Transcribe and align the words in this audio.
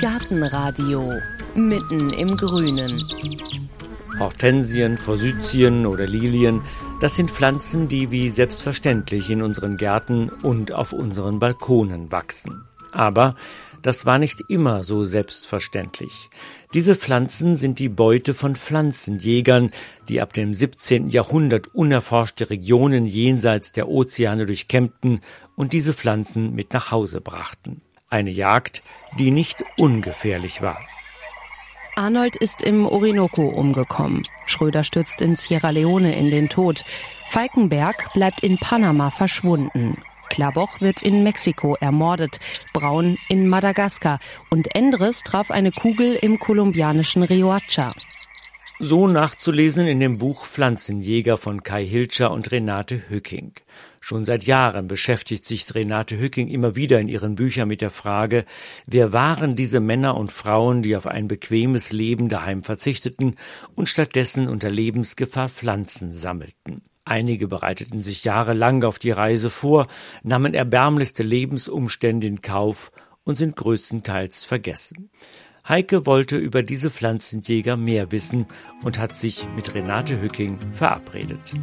Gartenradio 0.00 1.12
mitten 1.54 2.12
im 2.12 2.36
Grünen. 2.36 3.04
Hortensien, 4.18 4.96
Forsythien 4.98 5.86
oder 5.86 6.06
Lilien, 6.06 6.62
das 7.00 7.16
sind 7.16 7.30
Pflanzen, 7.30 7.88
die 7.88 8.10
wie 8.10 8.28
selbstverständlich 8.28 9.30
in 9.30 9.42
unseren 9.42 9.76
Gärten 9.76 10.28
und 10.28 10.72
auf 10.72 10.92
unseren 10.92 11.38
Balkonen 11.38 12.12
wachsen. 12.12 12.64
Aber 12.92 13.34
das 13.82 14.06
war 14.06 14.18
nicht 14.18 14.42
immer 14.48 14.82
so 14.82 15.04
selbstverständlich. 15.04 16.30
Diese 16.72 16.96
Pflanzen 16.96 17.56
sind 17.56 17.78
die 17.78 17.88
Beute 17.90 18.32
von 18.32 18.56
Pflanzenjägern, 18.56 19.70
die 20.08 20.20
ab 20.20 20.32
dem 20.32 20.54
17. 20.54 21.08
Jahrhundert 21.08 21.74
unerforschte 21.74 22.48
Regionen 22.48 23.06
jenseits 23.06 23.72
der 23.72 23.88
Ozeane 23.88 24.46
durchkämmten 24.46 25.20
und 25.54 25.72
diese 25.72 25.92
Pflanzen 25.92 26.54
mit 26.54 26.72
nach 26.72 26.90
Hause 26.92 27.20
brachten. 27.20 27.82
Eine 28.14 28.30
Jagd, 28.30 28.84
die 29.18 29.32
nicht 29.32 29.64
ungefährlich 29.76 30.62
war. 30.62 30.78
Arnold 31.96 32.36
ist 32.36 32.62
im 32.62 32.86
Orinoco 32.86 33.42
umgekommen. 33.48 34.22
Schröder 34.46 34.84
stürzt 34.84 35.20
in 35.20 35.34
Sierra 35.34 35.70
Leone 35.70 36.16
in 36.16 36.30
den 36.30 36.48
Tod. 36.48 36.84
Falkenberg 37.26 38.12
bleibt 38.12 38.44
in 38.44 38.56
Panama 38.56 39.10
verschwunden. 39.10 40.00
Klaboch 40.30 40.80
wird 40.80 41.02
in 41.02 41.24
Mexiko 41.24 41.74
ermordet, 41.80 42.38
Braun 42.72 43.18
in 43.28 43.48
Madagaskar 43.48 44.20
und 44.48 44.72
Endres 44.76 45.24
traf 45.24 45.50
eine 45.50 45.72
Kugel 45.72 46.14
im 46.14 46.38
kolumbianischen 46.38 47.24
Riohacha. 47.24 47.94
So 48.78 49.08
nachzulesen 49.08 49.88
in 49.88 49.98
dem 49.98 50.18
Buch 50.18 50.44
Pflanzenjäger 50.44 51.36
von 51.36 51.64
Kai 51.64 51.84
Hilscher 51.84 52.30
und 52.30 52.52
Renate 52.52 53.08
Hücking. 53.08 53.52
Schon 54.06 54.26
seit 54.26 54.44
Jahren 54.44 54.86
beschäftigt 54.86 55.46
sich 55.46 55.74
Renate 55.74 56.18
Hücking 56.18 56.48
immer 56.48 56.76
wieder 56.76 57.00
in 57.00 57.08
ihren 57.08 57.36
Büchern 57.36 57.68
mit 57.68 57.80
der 57.80 57.88
Frage, 57.88 58.44
wer 58.84 59.14
waren 59.14 59.56
diese 59.56 59.80
Männer 59.80 60.18
und 60.18 60.30
Frauen, 60.30 60.82
die 60.82 60.94
auf 60.94 61.06
ein 61.06 61.26
bequemes 61.26 61.90
Leben 61.90 62.28
daheim 62.28 62.64
verzichteten 62.64 63.36
und 63.74 63.88
stattdessen 63.88 64.46
unter 64.46 64.68
Lebensgefahr 64.68 65.48
Pflanzen 65.48 66.12
sammelten. 66.12 66.82
Einige 67.06 67.48
bereiteten 67.48 68.02
sich 68.02 68.24
jahrelang 68.24 68.84
auf 68.84 68.98
die 68.98 69.10
Reise 69.10 69.48
vor, 69.48 69.86
nahmen 70.22 70.52
erbärmlichste 70.52 71.22
Lebensumstände 71.22 72.26
in 72.26 72.42
Kauf 72.42 72.92
und 73.24 73.36
sind 73.36 73.56
größtenteils 73.56 74.44
vergessen. 74.44 75.08
Heike 75.66 76.04
wollte 76.04 76.36
über 76.36 76.62
diese 76.62 76.90
Pflanzenjäger 76.90 77.78
mehr 77.78 78.12
wissen 78.12 78.48
und 78.82 78.98
hat 78.98 79.16
sich 79.16 79.48
mit 79.56 79.72
Renate 79.74 80.20
Hücking 80.20 80.58
verabredet. 80.72 81.54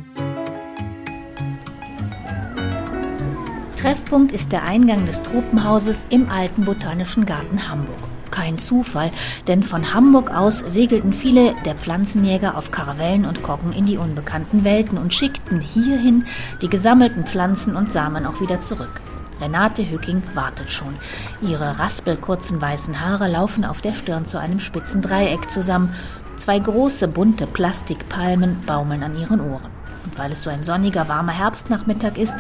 Treffpunkt 3.81 4.31
ist 4.31 4.51
der 4.51 4.61
Eingang 4.61 5.07
des 5.07 5.23
Tropenhauses 5.23 6.05
im 6.11 6.29
alten 6.29 6.65
Botanischen 6.65 7.25
Garten 7.25 7.67
Hamburg. 7.67 7.97
Kein 8.29 8.59
Zufall, 8.59 9.09
denn 9.47 9.63
von 9.63 9.95
Hamburg 9.95 10.29
aus 10.29 10.59
segelten 10.59 11.13
viele 11.13 11.55
der 11.65 11.73
Pflanzenjäger 11.73 12.59
auf 12.59 12.69
Karavellen 12.69 13.25
und 13.25 13.41
Koggen 13.41 13.73
in 13.73 13.87
die 13.87 13.97
unbekannten 13.97 14.63
Welten 14.63 14.99
und 14.99 15.15
schickten 15.15 15.59
hierhin 15.61 16.25
die 16.61 16.69
gesammelten 16.69 17.25
Pflanzen 17.25 17.75
und 17.75 17.91
Samen 17.91 18.27
auch 18.27 18.39
wieder 18.39 18.61
zurück. 18.61 19.01
Renate 19.41 19.89
Hücking 19.89 20.21
wartet 20.35 20.71
schon. 20.71 20.93
Ihre 21.41 21.79
raspelkurzen 21.79 22.61
weißen 22.61 23.01
Haare 23.01 23.27
laufen 23.29 23.65
auf 23.65 23.81
der 23.81 23.95
Stirn 23.95 24.25
zu 24.25 24.37
einem 24.37 24.59
spitzen 24.59 25.01
Dreieck 25.01 25.49
zusammen. 25.49 25.95
Zwei 26.37 26.59
große 26.59 27.07
bunte 27.07 27.47
Plastikpalmen 27.47 28.61
baumeln 28.67 29.01
an 29.01 29.19
ihren 29.19 29.41
Ohren. 29.41 29.80
Und 30.03 30.17
weil 30.17 30.31
es 30.31 30.43
so 30.43 30.49
ein 30.49 30.63
sonniger, 30.63 31.07
warmer 31.07 31.31
Herbstnachmittag 31.31 32.17
ist, 32.17 32.35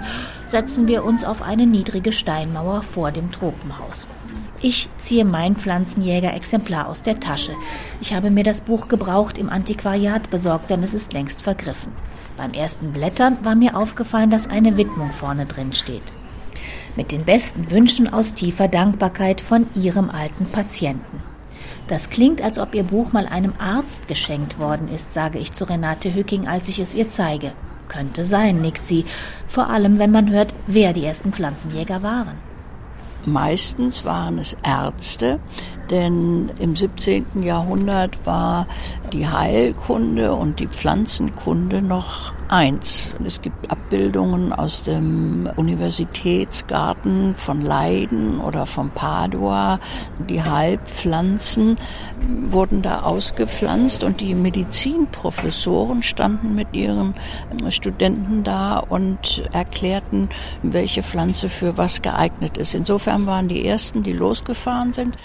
setzen 0.47 0.87
wir 0.87 1.03
uns 1.03 1.23
auf 1.23 1.41
eine 1.41 1.65
niedrige 1.65 2.11
Steinmauer 2.11 2.81
vor 2.81 3.11
dem 3.11 3.31
Tropenhaus. 3.31 4.07
Ich 4.61 4.89
ziehe 4.99 5.25
mein 5.25 5.55
Pflanzenjäger-Exemplar 5.55 6.87
aus 6.87 7.01
der 7.01 7.19
Tasche. 7.19 7.53
Ich 7.99 8.13
habe 8.13 8.29
mir 8.29 8.43
das 8.43 8.61
Buch 8.61 8.87
gebraucht 8.87 9.37
im 9.37 9.49
Antiquariat 9.49 10.29
besorgt, 10.29 10.69
denn 10.69 10.83
es 10.83 10.93
ist 10.93 11.13
längst 11.13 11.41
vergriffen. 11.41 11.91
Beim 12.37 12.53
ersten 12.53 12.91
Blättern 12.91 13.37
war 13.43 13.55
mir 13.55 13.75
aufgefallen, 13.75 14.29
dass 14.29 14.49
eine 14.49 14.77
Widmung 14.77 15.11
vorne 15.11 15.45
drin 15.45 15.73
steht 15.73 16.03
mit 16.95 17.11
den 17.11 17.23
besten 17.23 17.71
Wünschen 17.71 18.11
aus 18.11 18.33
tiefer 18.33 18.67
Dankbarkeit 18.67 19.41
von 19.41 19.67
Ihrem 19.75 20.09
alten 20.09 20.45
Patienten. 20.45 21.30
Das 21.91 22.09
klingt, 22.09 22.41
als 22.41 22.57
ob 22.57 22.73
Ihr 22.73 22.83
Buch 22.83 23.11
mal 23.11 23.27
einem 23.27 23.51
Arzt 23.59 24.07
geschenkt 24.07 24.57
worden 24.59 24.87
ist, 24.87 25.13
sage 25.13 25.39
ich 25.39 25.51
zu 25.51 25.65
Renate 25.65 26.15
Hücking, 26.15 26.47
als 26.47 26.69
ich 26.69 26.79
es 26.79 26.93
ihr 26.93 27.09
zeige. 27.09 27.51
Könnte 27.89 28.25
sein, 28.25 28.61
nickt 28.61 28.87
sie, 28.87 29.03
vor 29.45 29.69
allem 29.69 29.99
wenn 29.99 30.09
man 30.09 30.29
hört, 30.31 30.53
wer 30.67 30.93
die 30.93 31.03
ersten 31.03 31.33
Pflanzenjäger 31.33 32.01
waren. 32.01 32.37
Meistens 33.25 34.05
waren 34.05 34.37
es 34.37 34.55
Ärzte, 34.63 35.41
denn 35.89 36.49
im 36.59 36.77
17. 36.77 37.43
Jahrhundert 37.43 38.25
war 38.25 38.67
die 39.11 39.27
Heilkunde 39.27 40.31
und 40.31 40.61
die 40.61 40.67
Pflanzenkunde 40.67 41.81
noch 41.81 42.31
eins. 42.51 43.09
Es 43.25 43.41
gibt 43.41 43.71
Abbildungen 43.71 44.51
aus 44.51 44.83
dem 44.83 45.49
Universitätsgarten 45.55 47.33
von 47.35 47.61
Leiden 47.61 48.41
oder 48.41 48.65
von 48.65 48.89
Padua. 48.89 49.79
Die 50.29 50.43
Heilpflanzen 50.43 51.77
wurden 52.49 52.81
da 52.81 53.03
ausgepflanzt 53.03 54.03
und 54.03 54.19
die 54.19 54.35
Medizinprofessoren 54.35 56.03
standen 56.03 56.53
mit 56.53 56.73
ihren 56.73 57.15
Studenten 57.69 58.43
da 58.43 58.79
und 58.79 59.43
erklärten, 59.53 60.29
welche 60.61 61.03
Pflanze 61.03 61.47
für 61.47 61.77
was 61.77 62.01
geeignet 62.01 62.57
ist. 62.57 62.73
Insofern 62.75 63.25
waren 63.27 63.47
die 63.47 63.65
ersten, 63.65 64.03
die 64.03 64.13
losgefahren 64.13 64.91
sind, 64.91 65.15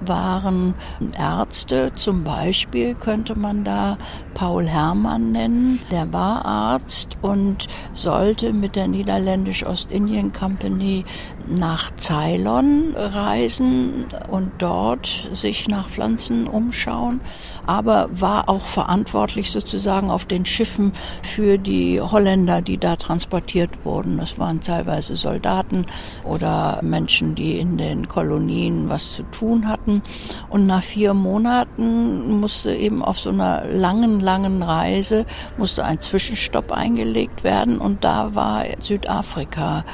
waren 0.00 0.74
Ärzte. 1.18 1.92
Zum 1.96 2.24
Beispiel 2.24 2.94
könnte 2.94 3.38
man 3.38 3.64
da 3.64 3.98
Paul 4.34 4.66
Hermann 4.66 5.32
nennen. 5.32 5.80
Der 5.90 6.12
war 6.12 6.44
Arzt 6.44 7.16
und 7.22 7.66
sollte 7.92 8.52
mit 8.52 8.76
der 8.76 8.88
Niederländisch-Ostindien 8.88 10.32
Company 10.32 11.04
nach 11.48 11.90
Ceylon 11.98 12.94
reisen 12.96 14.06
und 14.30 14.50
dort 14.58 15.28
sich 15.32 15.68
nach 15.68 15.88
Pflanzen 15.88 16.46
umschauen, 16.46 17.20
aber 17.66 18.08
war 18.12 18.48
auch 18.48 18.64
verantwortlich 18.64 19.50
sozusagen 19.50 20.10
auf 20.10 20.24
den 20.24 20.46
Schiffen 20.46 20.92
für 21.22 21.58
die 21.58 22.00
Holländer, 22.00 22.62
die 22.62 22.78
da 22.78 22.96
transportiert 22.96 23.84
wurden. 23.84 24.18
Das 24.18 24.38
waren 24.38 24.60
teilweise 24.60 25.16
Soldaten 25.16 25.86
oder 26.24 26.80
Menschen, 26.82 27.34
die 27.34 27.58
in 27.58 27.78
den 27.78 28.08
Kolonien 28.08 28.88
was 28.88 29.14
zu 29.14 29.22
tun 29.24 29.68
hatten. 29.68 30.02
Und 30.48 30.66
nach 30.66 30.82
vier 30.82 31.14
Monaten 31.14 32.40
musste 32.40 32.74
eben 32.74 33.02
auf 33.02 33.18
so 33.18 33.30
einer 33.30 33.64
langen, 33.66 34.20
langen 34.20 34.62
Reise 34.62 35.26
musste 35.56 35.84
ein 35.84 36.00
Zwischenstopp 36.00 36.72
eingelegt 36.72 37.44
werden 37.44 37.78
und 37.78 38.04
da 38.04 38.34
war 38.34 38.64
Südafrika 38.80 39.84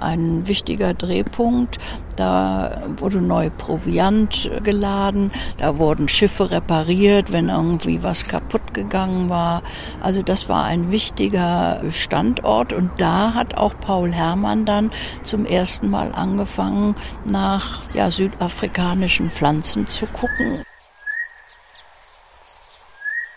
ein 0.00 0.46
wichtiger 0.46 0.95
Drehpunkt. 0.98 1.78
Da 2.16 2.82
wurde 2.96 3.20
neu 3.20 3.50
Proviant 3.50 4.50
geladen, 4.62 5.30
da 5.58 5.76
wurden 5.78 6.08
Schiffe 6.08 6.50
repariert, 6.50 7.30
wenn 7.30 7.50
irgendwie 7.50 8.02
was 8.02 8.26
kaputt 8.26 8.72
gegangen 8.72 9.28
war. 9.28 9.62
Also 10.00 10.22
das 10.22 10.48
war 10.48 10.64
ein 10.64 10.90
wichtiger 10.92 11.82
Standort 11.90 12.72
und 12.72 12.90
da 12.98 13.34
hat 13.34 13.56
auch 13.56 13.74
Paul 13.80 14.12
Herrmann 14.12 14.64
dann 14.64 14.90
zum 15.24 15.44
ersten 15.44 15.90
Mal 15.90 16.12
angefangen, 16.14 16.94
nach 17.24 17.82
ja, 17.92 18.10
südafrikanischen 18.10 19.30
Pflanzen 19.30 19.86
zu 19.86 20.06
gucken. 20.06 20.64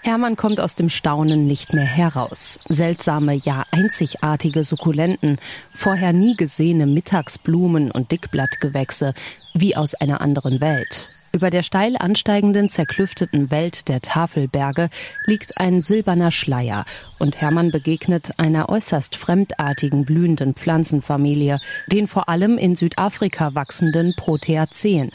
Hermann 0.09 0.37
kommt 0.37 0.59
aus 0.59 0.73
dem 0.73 0.89
Staunen 0.89 1.45
nicht 1.45 1.75
mehr 1.75 1.85
heraus. 1.85 2.57
Seltsame, 2.67 3.35
ja 3.35 3.61
einzigartige 3.69 4.63
Sukkulenten, 4.63 5.37
vorher 5.75 6.13
nie 6.13 6.35
gesehene 6.35 6.87
Mittagsblumen 6.87 7.91
und 7.91 8.11
Dickblattgewächse, 8.11 9.13
wie 9.53 9.75
aus 9.75 9.93
einer 9.93 10.19
anderen 10.19 10.61
Welt. 10.61 11.11
Über 11.31 11.51
der 11.51 11.61
steil 11.61 11.95
ansteigenden, 11.95 12.71
zerklüfteten 12.71 13.51
Welt 13.51 13.87
der 13.87 14.01
Tafelberge 14.01 14.89
liegt 15.27 15.59
ein 15.59 15.83
silberner 15.83 16.31
Schleier 16.31 16.85
und 17.19 17.39
Hermann 17.39 17.69
begegnet 17.69 18.31
einer 18.39 18.67
äußerst 18.67 19.15
fremdartigen 19.15 20.05
blühenden 20.05 20.55
Pflanzenfamilie, 20.55 21.59
den 21.85 22.07
vor 22.07 22.29
allem 22.29 22.57
in 22.57 22.75
Südafrika 22.75 23.53
wachsenden 23.53 24.15
Proteazeen. 24.17 25.11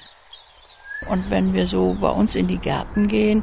Und 1.08 1.30
wenn 1.30 1.52
wir 1.52 1.64
so 1.64 1.96
bei 2.00 2.08
uns 2.08 2.34
in 2.34 2.46
die 2.46 2.58
Gärten 2.58 3.08
gehen, 3.08 3.42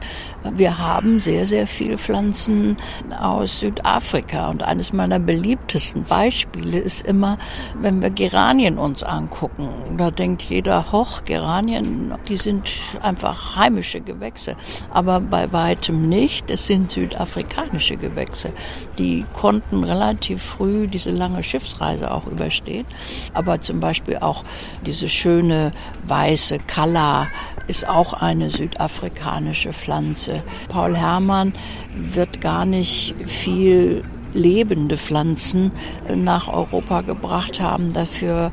wir 0.56 0.78
haben 0.78 1.20
sehr, 1.20 1.46
sehr 1.46 1.68
viele 1.68 1.98
Pflanzen 1.98 2.78
aus 3.20 3.60
Südafrika. 3.60 4.50
Und 4.50 4.64
eines 4.64 4.94
meiner 4.94 5.20
beliebtesten 5.20 6.04
Beispiele 6.04 6.80
ist 6.80 7.06
immer, 7.06 7.38
wenn 7.76 8.02
wir 8.02 8.10
Geranien 8.10 8.78
uns 8.78 9.04
angucken. 9.04 9.70
Da 9.98 10.12
denkt 10.12 10.44
jeder, 10.44 10.92
hoch, 10.92 11.24
Geranien, 11.26 12.14
die 12.28 12.38
sind 12.38 12.70
einfach 13.02 13.56
heimische 13.56 14.02
Gewächse. 14.02 14.56
Aber 14.92 15.20
bei 15.20 15.52
weitem 15.52 16.10
nicht. 16.10 16.50
Es 16.50 16.68
sind 16.68 16.92
südafrikanische 16.92 17.98
Gewächse. 17.98 18.52
Die 18.98 19.26
konnten 19.34 19.84
relativ 19.84 20.42
früh 20.42 20.88
diese 20.88 21.12
lange 21.12 21.44
Schiffsreise 21.44 22.12
auch 22.12 22.26
überstehen. 22.26 22.86
Aber 23.34 23.62
zum 23.62 23.80
Beispiel 23.80 24.18
auch 24.18 24.44
diese 24.86 25.10
schöne 25.10 25.74
weiße 26.08 26.60
Kalla, 26.60 27.28
ist 27.68 27.88
auch 27.88 28.14
eine 28.14 28.50
südafrikanische 28.50 29.74
Pflanze. 29.74 30.44
Paul 30.70 30.96
Herrmann 30.96 31.54
wird 31.96 32.42
gar 32.42 32.66
nicht 32.66 33.16
viel 33.28 34.04
lebende 34.34 34.98
Pflanzen 34.98 35.72
nach 36.16 36.48
Europa 36.48 37.02
gebracht 37.02 37.60
haben. 37.60 37.94
Dafür 37.94 38.52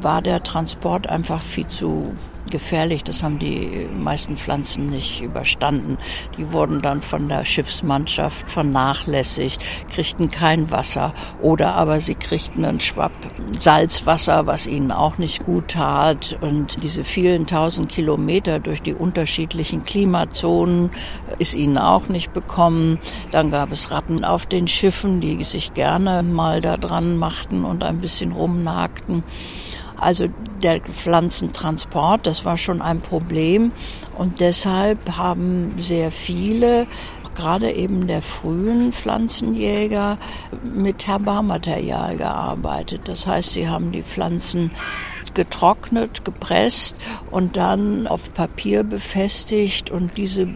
war 0.00 0.22
der 0.22 0.42
Transport 0.42 1.06
einfach 1.08 1.40
viel 1.40 1.68
zu 1.68 2.12
gefährlich. 2.52 3.02
Das 3.02 3.24
haben 3.24 3.40
die 3.40 3.88
meisten 3.98 4.36
Pflanzen 4.36 4.86
nicht 4.86 5.22
überstanden. 5.22 5.98
Die 6.38 6.52
wurden 6.52 6.82
dann 6.82 7.02
von 7.02 7.28
der 7.28 7.44
Schiffsmannschaft 7.44 8.48
vernachlässigt, 8.48 9.64
kriegten 9.92 10.30
kein 10.30 10.70
Wasser 10.70 11.12
oder 11.40 11.74
aber 11.74 11.98
sie 11.98 12.14
kriegten 12.14 12.64
einen 12.64 12.78
Schwapp 12.78 13.10
Salzwasser, 13.58 14.46
was 14.46 14.68
ihnen 14.68 14.92
auch 14.92 15.18
nicht 15.18 15.44
gut 15.44 15.68
tat. 15.68 16.38
Und 16.40 16.84
diese 16.84 17.02
vielen 17.02 17.46
tausend 17.48 17.88
Kilometer 17.88 18.60
durch 18.60 18.82
die 18.82 18.94
unterschiedlichen 18.94 19.84
Klimazonen 19.84 20.90
ist 21.38 21.54
ihnen 21.54 21.78
auch 21.78 22.08
nicht 22.08 22.32
bekommen. 22.32 23.00
Dann 23.32 23.50
gab 23.50 23.72
es 23.72 23.90
Ratten 23.90 24.24
auf 24.24 24.46
den 24.46 24.68
Schiffen, 24.68 25.20
die 25.20 25.42
sich 25.42 25.74
gerne 25.74 26.22
mal 26.22 26.60
da 26.60 26.76
dran 26.76 27.16
machten 27.16 27.64
und 27.64 27.82
ein 27.82 27.98
bisschen 27.98 28.32
rumnagten. 28.32 29.24
Also 29.96 30.26
der 30.62 30.80
Pflanzentransport, 30.80 32.26
das 32.26 32.44
war 32.44 32.56
schon 32.56 32.82
ein 32.82 33.00
Problem. 33.00 33.72
Und 34.16 34.40
deshalb 34.40 35.16
haben 35.16 35.74
sehr 35.78 36.10
viele, 36.10 36.86
gerade 37.34 37.72
eben 37.72 38.06
der 38.06 38.22
frühen 38.22 38.92
Pflanzenjäger, 38.92 40.18
mit 40.62 41.06
Herbarmaterial 41.06 42.16
gearbeitet. 42.16 43.02
Das 43.04 43.26
heißt, 43.26 43.52
sie 43.52 43.68
haben 43.68 43.92
die 43.92 44.02
Pflanzen 44.02 44.70
getrocknet, 45.34 46.24
gepresst 46.24 46.96
und 47.30 47.56
dann 47.56 48.06
auf 48.06 48.34
Papier 48.34 48.82
befestigt 48.82 49.90
und 49.90 50.16
diese 50.16 50.48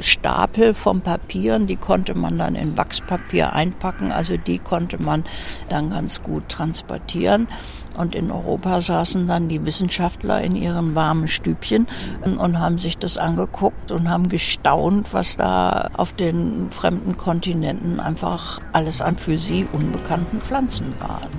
Stapel 0.00 0.74
von 0.74 1.00
Papieren, 1.00 1.66
die 1.66 1.76
konnte 1.76 2.14
man 2.14 2.38
dann 2.38 2.54
in 2.54 2.76
Wachspapier 2.76 3.52
einpacken, 3.52 4.12
also 4.12 4.36
die 4.36 4.58
konnte 4.58 5.02
man 5.02 5.24
dann 5.68 5.90
ganz 5.90 6.22
gut 6.22 6.48
transportieren. 6.48 7.48
Und 7.96 8.14
in 8.14 8.30
Europa 8.30 8.80
saßen 8.80 9.26
dann 9.26 9.48
die 9.48 9.64
Wissenschaftler 9.64 10.42
in 10.42 10.56
ihren 10.56 10.94
warmen 10.94 11.28
Stübchen 11.28 11.86
und 12.38 12.58
haben 12.58 12.78
sich 12.78 12.98
das 12.98 13.18
angeguckt 13.18 13.92
und 13.92 14.08
haben 14.08 14.28
gestaunt, 14.28 15.12
was 15.12 15.36
da 15.36 15.90
auf 15.96 16.12
den 16.12 16.70
fremden 16.70 17.16
Kontinenten 17.16 18.00
einfach 18.00 18.60
alles 18.72 19.00
an 19.00 19.16
für 19.16 19.38
sie 19.38 19.66
unbekannten 19.72 20.40
Pflanzen 20.40 20.94
waren. 21.00 21.30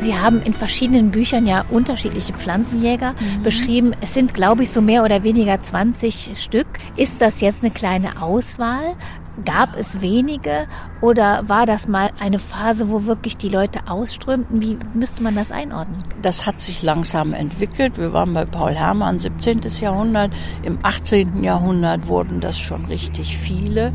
Sie 0.00 0.18
haben 0.18 0.40
in 0.42 0.54
verschiedenen 0.54 1.10
Büchern 1.10 1.46
ja 1.46 1.64
unterschiedliche 1.68 2.32
Pflanzenjäger 2.32 3.12
mhm. 3.12 3.42
beschrieben. 3.42 3.92
Es 4.00 4.14
sind, 4.14 4.32
glaube 4.32 4.62
ich, 4.62 4.70
so 4.70 4.80
mehr 4.80 5.04
oder 5.04 5.22
weniger 5.22 5.60
20 5.60 6.30
Stück. 6.36 6.66
Ist 6.96 7.20
das 7.20 7.40
jetzt 7.42 7.62
eine 7.62 7.70
kleine 7.70 8.22
Auswahl? 8.22 8.96
Gab 9.44 9.76
es 9.76 10.00
wenige 10.00 10.66
oder 11.00 11.48
war 11.48 11.64
das 11.64 11.88
mal 11.88 12.10
eine 12.20 12.38
Phase, 12.38 12.90
wo 12.90 13.06
wirklich 13.06 13.36
die 13.36 13.48
Leute 13.48 13.80
ausströmten? 13.88 14.60
Wie 14.60 14.76
müsste 14.92 15.22
man 15.22 15.34
das 15.34 15.50
einordnen? 15.50 15.96
Das 16.20 16.46
hat 16.46 16.60
sich 16.60 16.82
langsam 16.82 17.32
entwickelt. 17.32 17.96
Wir 17.96 18.12
waren 18.12 18.34
bei 18.34 18.44
Paul 18.44 18.74
Hermann, 18.74 19.18
17. 19.18 19.60
Jahrhundert. 19.80 20.32
Im 20.62 20.78
18. 20.82 21.42
Jahrhundert 21.42 22.08
wurden 22.08 22.40
das 22.40 22.58
schon 22.58 22.84
richtig 22.86 23.36
viele. 23.38 23.92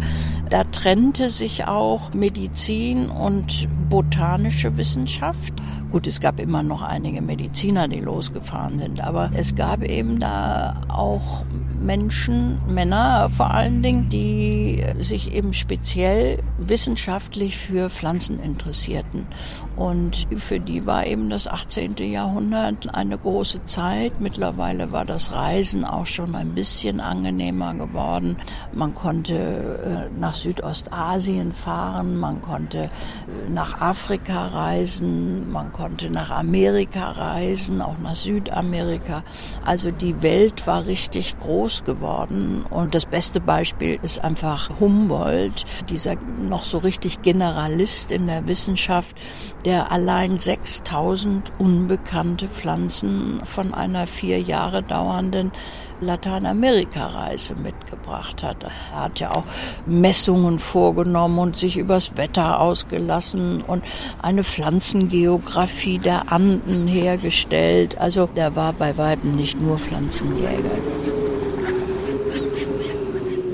Da 0.50 0.64
trennte 0.64 1.30
sich 1.30 1.66
auch 1.66 2.14
Medizin 2.14 3.10
und 3.10 3.68
botanische 3.90 4.78
Wissenschaft. 4.78 5.54
Gut, 5.92 6.08
es 6.08 6.20
gab 6.20 6.40
immer 6.40 6.64
noch 6.64 6.82
einige 6.82 7.22
Mediziner, 7.22 7.88
die 7.88 8.00
losgefahren 8.00 8.78
sind, 8.78 9.02
aber 9.02 9.32
es 9.34 9.56
gab 9.56 9.84
eben 9.84 10.20
da 10.20 10.82
auch 10.88 11.46
Menschen, 11.86 12.60
Männer 12.68 13.30
vor 13.30 13.54
allen 13.54 13.84
Dingen, 13.84 14.10
die 14.10 14.84
sich 15.00 15.34
eben 15.34 15.54
speziell 15.54 16.40
wissenschaftlich 16.58 17.58
für 17.58 17.90
Pflanzen 17.90 18.40
interessierten. 18.40 19.28
Und 19.76 20.28
für 20.38 20.60
die 20.60 20.86
war 20.86 21.06
eben 21.06 21.30
das 21.30 21.48
18. 21.48 21.96
Jahrhundert 21.98 22.96
eine 22.96 23.18
große 23.18 23.66
Zeit. 23.66 24.22
Mittlerweile 24.22 24.92
war 24.92 25.04
das 25.04 25.34
Reisen 25.34 25.84
auch 25.84 26.06
schon 26.06 26.34
ein 26.36 26.56
bisschen 26.56 27.02
angenehmer 27.02 27.74
geworden. 27.74 28.38
Man 28.74 28.96
konnte 28.96 29.36
äh, 29.36 30.20
nach 30.20 30.36
Südostasien 30.36 31.52
fahren, 31.52 32.18
man 32.18 32.42
konnte 32.42 32.84
äh, 32.84 32.90
nach 33.50 33.82
Afrika 33.82 34.48
reisen, 34.48 35.52
man 35.52 35.74
konnte 35.74 36.10
nach 36.10 36.32
Amerika 36.32 37.12
reisen, 37.12 37.82
auch 37.82 37.98
nach 37.98 38.16
Südamerika. 38.16 39.24
Also 39.66 39.92
die 39.92 40.22
Welt 40.22 40.68
war 40.68 40.86
richtig 40.86 41.38
groß 41.40 41.84
geworden. 41.84 42.66
Und 42.70 42.96
das 42.96 43.06
beste 43.06 43.42
Beispiel 43.42 44.00
ist 44.02 44.24
einfach 44.24 44.70
Humboldt, 44.80 45.66
dieser 45.90 46.16
noch 46.16 46.64
so 46.64 46.78
richtig 46.78 47.22
Generalist 47.22 48.12
in 48.12 48.28
der 48.28 48.48
Wissenschaft, 48.48 49.18
der 49.66 49.92
allein 49.92 50.38
6000 50.38 51.52
unbekannte 51.58 52.48
Pflanzen 52.48 53.40
von 53.46 53.74
einer 53.74 54.06
vier 54.06 54.40
Jahre 54.40 54.84
dauernden 54.84 55.52
Lateinamerika-Reise 56.02 57.56
mitgebracht 57.56 58.44
hat. 58.44 58.64
Er 58.64 59.04
hat 59.04 59.20
ja 59.20 59.32
auch 59.32 59.44
Messungen 59.88 60.60
vorgenommen 60.60 61.40
und 61.40 61.56
sich 61.56 61.78
übers 61.78 62.16
Wetter 62.16 62.60
ausgelassen 62.60 63.62
und 63.62 63.84
eine 64.22 64.44
Pflanzengeografie 64.44 65.98
der 65.98 66.32
Anden 66.32 66.88
hergestellt. 66.88 67.98
Also 67.98 68.28
der 68.28 68.56
war 68.56 68.74
bei 68.74 68.98
Weitem 68.98 69.32
nicht 69.32 69.60
nur 69.60 69.80
Pflanzenjäger. 69.80 71.35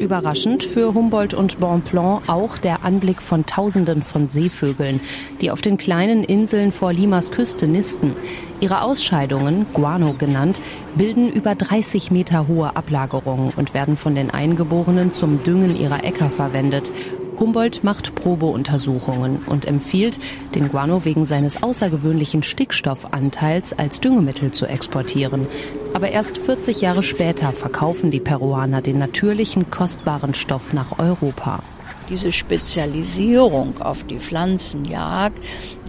Überraschend 0.01 0.63
für 0.63 0.93
Humboldt 0.93 1.35
und 1.35 1.59
Bonpland 1.59 2.27
auch 2.27 2.57
der 2.57 2.83
Anblick 2.83 3.21
von 3.21 3.45
Tausenden 3.45 4.01
von 4.01 4.29
Seevögeln, 4.29 4.99
die 5.39 5.51
auf 5.51 5.61
den 5.61 5.77
kleinen 5.77 6.23
Inseln 6.23 6.71
vor 6.71 6.91
Limas 6.91 7.31
Küste 7.31 7.67
nisten. 7.67 8.15
Ihre 8.59 8.81
Ausscheidungen, 8.81 9.67
Guano 9.73 10.13
genannt, 10.13 10.59
bilden 10.95 11.31
über 11.31 11.55
30 11.55 12.09
Meter 12.09 12.47
hohe 12.47 12.75
Ablagerungen 12.75 13.53
und 13.55 13.73
werden 13.73 13.95
von 13.95 14.15
den 14.15 14.31
Eingeborenen 14.31 15.13
zum 15.13 15.43
Düngen 15.43 15.75
ihrer 15.75 16.03
Äcker 16.03 16.29
verwendet. 16.29 16.91
Humboldt 17.39 17.83
macht 17.83 18.13
Probeuntersuchungen 18.15 19.37
und 19.45 19.65
empfiehlt, 19.65 20.19
den 20.53 20.69
Guano 20.69 21.05
wegen 21.05 21.25
seines 21.25 21.63
außergewöhnlichen 21.63 22.43
Stickstoffanteils 22.43 23.73
als 23.73 23.99
Düngemittel 23.99 24.51
zu 24.51 24.65
exportieren. 24.65 25.47
Aber 25.93 26.09
erst 26.09 26.37
40 26.37 26.81
Jahre 26.81 27.03
später 27.03 27.51
verkaufen 27.51 28.11
die 28.11 28.19
Peruaner 28.19 28.81
den 28.81 28.99
natürlichen, 28.99 29.71
kostbaren 29.71 30.33
Stoff 30.33 30.73
nach 30.73 30.99
Europa. 30.99 31.63
Diese 32.09 32.31
Spezialisierung 32.31 33.79
auf 33.79 34.03
die 34.03 34.19
Pflanzenjagd, 34.19 35.37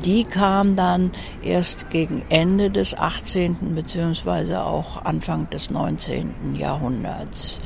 die 0.05 0.25
kam 0.25 0.77
dann 0.77 1.11
erst 1.43 1.91
gegen 1.91 2.23
Ende 2.29 2.71
des 2.71 2.97
18. 2.97 3.57
bzw. 3.75 4.57
auch 4.57 5.05
Anfang 5.05 5.51
des 5.51 5.71
19. 5.71 6.55
Jahrhunderts. 6.57 7.59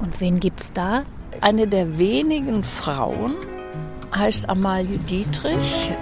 Und 0.00 0.20
wen 0.20 0.40
gibt's 0.40 0.72
da? 0.72 1.04
Eine 1.40 1.66
der 1.66 1.98
wenigen 1.98 2.64
Frauen 2.64 3.34
heißt 4.14 4.48
Amalie 4.48 4.98
Dietrich. 4.98 5.92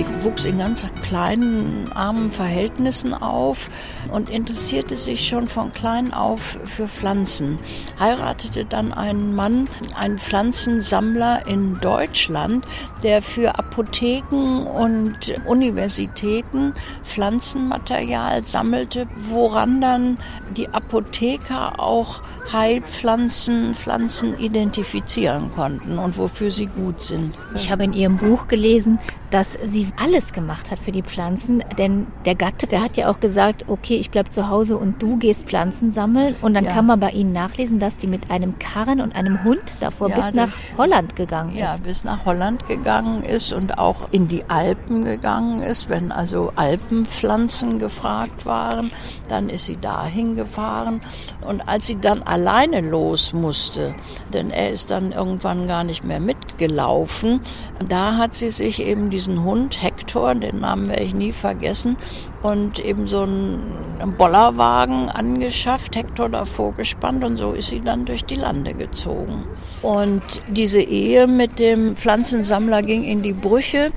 Die 0.00 0.24
wuchs 0.24 0.46
in 0.46 0.56
ganz 0.56 0.86
kleinen, 1.02 1.92
armen 1.92 2.30
Verhältnissen 2.30 3.12
auf 3.12 3.68
und 4.10 4.30
interessierte 4.30 4.96
sich 4.96 5.28
schon 5.28 5.46
von 5.46 5.74
klein 5.74 6.14
auf 6.14 6.58
für 6.64 6.88
Pflanzen. 6.88 7.58
Heiratete 7.98 8.64
dann 8.64 8.94
einen 8.94 9.34
Mann, 9.34 9.68
einen 9.94 10.18
Pflanzensammler 10.18 11.46
in 11.46 11.78
Deutschland, 11.80 12.64
der 13.02 13.20
für 13.20 13.58
Apotheken 13.58 14.66
und 14.66 15.38
Universitäten 15.44 16.72
Pflanzenmaterial 17.04 18.46
sammelte, 18.46 19.06
woran 19.28 19.82
dann 19.82 20.16
die 20.56 20.70
Apotheker 20.70 21.78
auch 21.78 22.22
Heilpflanzen, 22.50 23.74
Pflanzen 23.74 24.38
identifizieren 24.38 25.52
konnten 25.52 25.98
und 25.98 26.16
wofür 26.16 26.50
sie 26.50 26.66
gut 26.68 27.02
sind. 27.02 27.34
Ich 27.54 27.70
habe 27.70 27.84
in 27.84 27.92
Ihrem 27.92 28.16
Buch 28.16 28.48
gelesen, 28.48 28.98
dass 29.30 29.58
sie 29.64 29.88
alles 30.02 30.32
gemacht 30.32 30.70
hat 30.70 30.78
für 30.78 30.92
die 30.92 31.02
Pflanzen, 31.02 31.62
denn 31.78 32.06
der 32.24 32.34
Gatte, 32.34 32.66
der 32.66 32.82
hat 32.82 32.96
ja 32.96 33.08
auch 33.08 33.20
gesagt, 33.20 33.64
okay, 33.68 33.96
ich 33.96 34.10
bleib 34.10 34.32
zu 34.32 34.48
Hause 34.48 34.76
und 34.76 35.02
du 35.02 35.16
gehst 35.18 35.44
Pflanzen 35.44 35.92
sammeln 35.92 36.34
und 36.42 36.54
dann 36.54 36.64
ja. 36.64 36.72
kann 36.72 36.86
man 36.86 36.98
bei 36.98 37.10
ihnen 37.10 37.32
nachlesen, 37.32 37.78
dass 37.78 37.96
die 37.96 38.06
mit 38.06 38.30
einem 38.30 38.58
Karren 38.58 39.00
und 39.00 39.14
einem 39.14 39.44
Hund 39.44 39.62
davor 39.80 40.10
ja, 40.10 40.16
bis 40.16 40.34
nach 40.34 40.52
Holland 40.76 41.16
gegangen 41.16 41.52
ist. 41.52 41.60
Ja, 41.60 41.76
bis 41.82 42.04
nach 42.04 42.24
Holland 42.24 42.66
gegangen 42.66 43.22
ist 43.22 43.52
und 43.52 43.78
auch 43.78 44.08
in 44.10 44.26
die 44.26 44.44
Alpen 44.48 45.04
gegangen 45.04 45.62
ist, 45.62 45.88
wenn 45.88 46.12
also 46.12 46.52
Alpenpflanzen 46.56 47.78
gefragt 47.78 48.46
waren, 48.46 48.90
dann 49.28 49.48
ist 49.48 49.66
sie 49.66 49.76
dahin 49.76 50.34
gefahren 50.34 51.00
und 51.40 51.68
als 51.68 51.86
sie 51.86 52.00
dann 52.00 52.22
alleine 52.22 52.80
los 52.80 53.32
musste, 53.32 53.94
denn 54.32 54.50
er 54.50 54.70
ist 54.70 54.90
dann 54.90 55.12
irgendwann 55.12 55.68
gar 55.68 55.84
nicht 55.84 56.04
mehr 56.04 56.20
mitgelaufen, 56.20 57.40
da 57.88 58.16
hat 58.16 58.34
sie 58.34 58.50
sich 58.50 58.82
eben 58.82 59.10
diesen 59.20 59.44
Hund 59.44 59.82
Hector, 59.82 60.34
den 60.34 60.60
Namen 60.60 60.88
werde 60.88 61.02
ich 61.02 61.12
nie 61.12 61.32
vergessen, 61.32 61.98
und 62.42 62.78
eben 62.78 63.06
so 63.06 63.20
einen 63.20 64.14
Bollerwagen 64.16 65.10
angeschafft, 65.10 65.94
Hector 65.94 66.30
davor 66.30 66.72
gespannt 66.72 67.22
und 67.22 67.36
so 67.36 67.52
ist 67.52 67.68
sie 67.68 67.82
dann 67.82 68.06
durch 68.06 68.24
die 68.24 68.36
Lande 68.36 68.72
gezogen. 68.72 69.44
Und 69.82 70.22
diese 70.48 70.80
Ehe 70.80 71.26
mit 71.26 71.58
dem 71.58 71.96
Pflanzensammler 71.96 72.82
ging 72.82 73.04
in 73.04 73.22
die 73.22 73.34
Brüche 73.34 73.92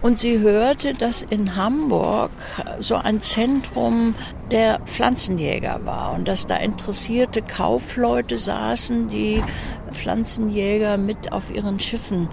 und 0.00 0.20
sie 0.20 0.38
hörte, 0.38 0.94
dass 0.94 1.24
in 1.24 1.56
Hamburg 1.56 2.30
so 2.78 2.94
ein 2.94 3.20
Zentrum 3.20 4.14
der 4.52 4.78
Pflanzenjäger 4.84 5.80
war 5.84 6.14
und 6.14 6.28
dass 6.28 6.46
da 6.46 6.56
interessierte 6.56 7.42
Kaufleute 7.42 8.38
saßen, 8.38 9.08
die 9.08 9.42
Pflanzenjäger 9.92 10.98
mit 10.98 11.32
auf 11.32 11.52
ihren 11.52 11.80
Schiffen 11.80 12.28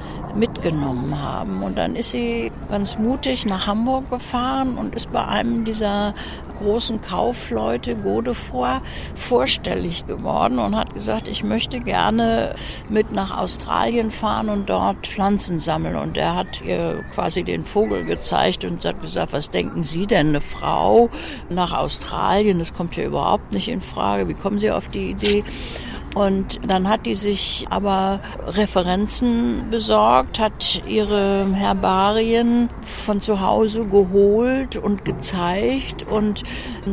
mitgenommen 0.66 1.22
haben. 1.22 1.64
Und 1.64 1.78
dann 1.78 1.96
ist 1.96 2.12
sie 2.12 2.52
ganz 2.70 2.98
mutig 2.98 3.46
nach 3.46 3.68
Hamburg 3.68 4.10
gefahren 4.10 4.78
und 4.78 4.96
ist 4.96 5.12
bei 5.12 5.26
einem 5.26 5.66
dieser 5.66 6.14
großen 6.60 7.02
Kaufleute 7.02 7.96
Godefroy 7.96 8.80
vorstellig 9.16 10.08
geworden 10.08 10.58
und 10.58 10.76
hat 10.76 10.94
gesagt, 10.94 11.28
ich 11.28 11.44
möchte 11.44 11.80
gerne 11.82 12.56
mit 12.90 13.12
nach 13.12 13.38
Australien 13.38 14.10
fahren 14.10 14.50
und 14.50 14.70
dort 14.70 15.06
Pflanzen 15.06 15.60
sammeln. 15.60 15.96
Und 15.96 16.18
er 16.18 16.36
hat 16.36 16.62
ihr 16.62 17.04
quasi 17.14 17.44
den 17.44 17.64
Vogel 17.64 18.06
gezeigt 18.06 18.64
und 18.64 18.84
hat 18.86 19.02
gesagt, 19.02 19.34
was 19.34 19.50
denken 19.50 19.84
Sie 19.84 20.08
denn, 20.08 20.30
eine 20.30 20.42
Frau 20.42 21.10
nach 21.50 21.74
Australien? 21.74 22.60
Das 22.60 22.74
kommt 22.74 22.96
ja 22.96 23.04
überhaupt 23.04 23.52
nicht 23.52 23.68
in 23.68 23.82
Frage. 23.82 24.28
Wie 24.28 24.34
kommen 24.34 24.60
Sie 24.60 24.72
auf 24.72 24.88
die 24.88 25.12
Idee? 25.12 25.44
Und 26.16 26.60
dann 26.66 26.88
hat 26.88 27.06
die 27.06 27.16
sich 27.16 27.68
aber 27.70 28.22
Referenzen 28.48 29.70
besorgt, 29.70 30.40
hat 30.40 30.82
ihre 30.88 31.46
Herbarien 31.54 32.70
von 33.06 33.22
zu 33.22 33.42
Hause 33.42 33.86
geholt 33.86 34.78
und 34.78 35.04
gezeigt. 35.04 36.08
Und 36.10 36.44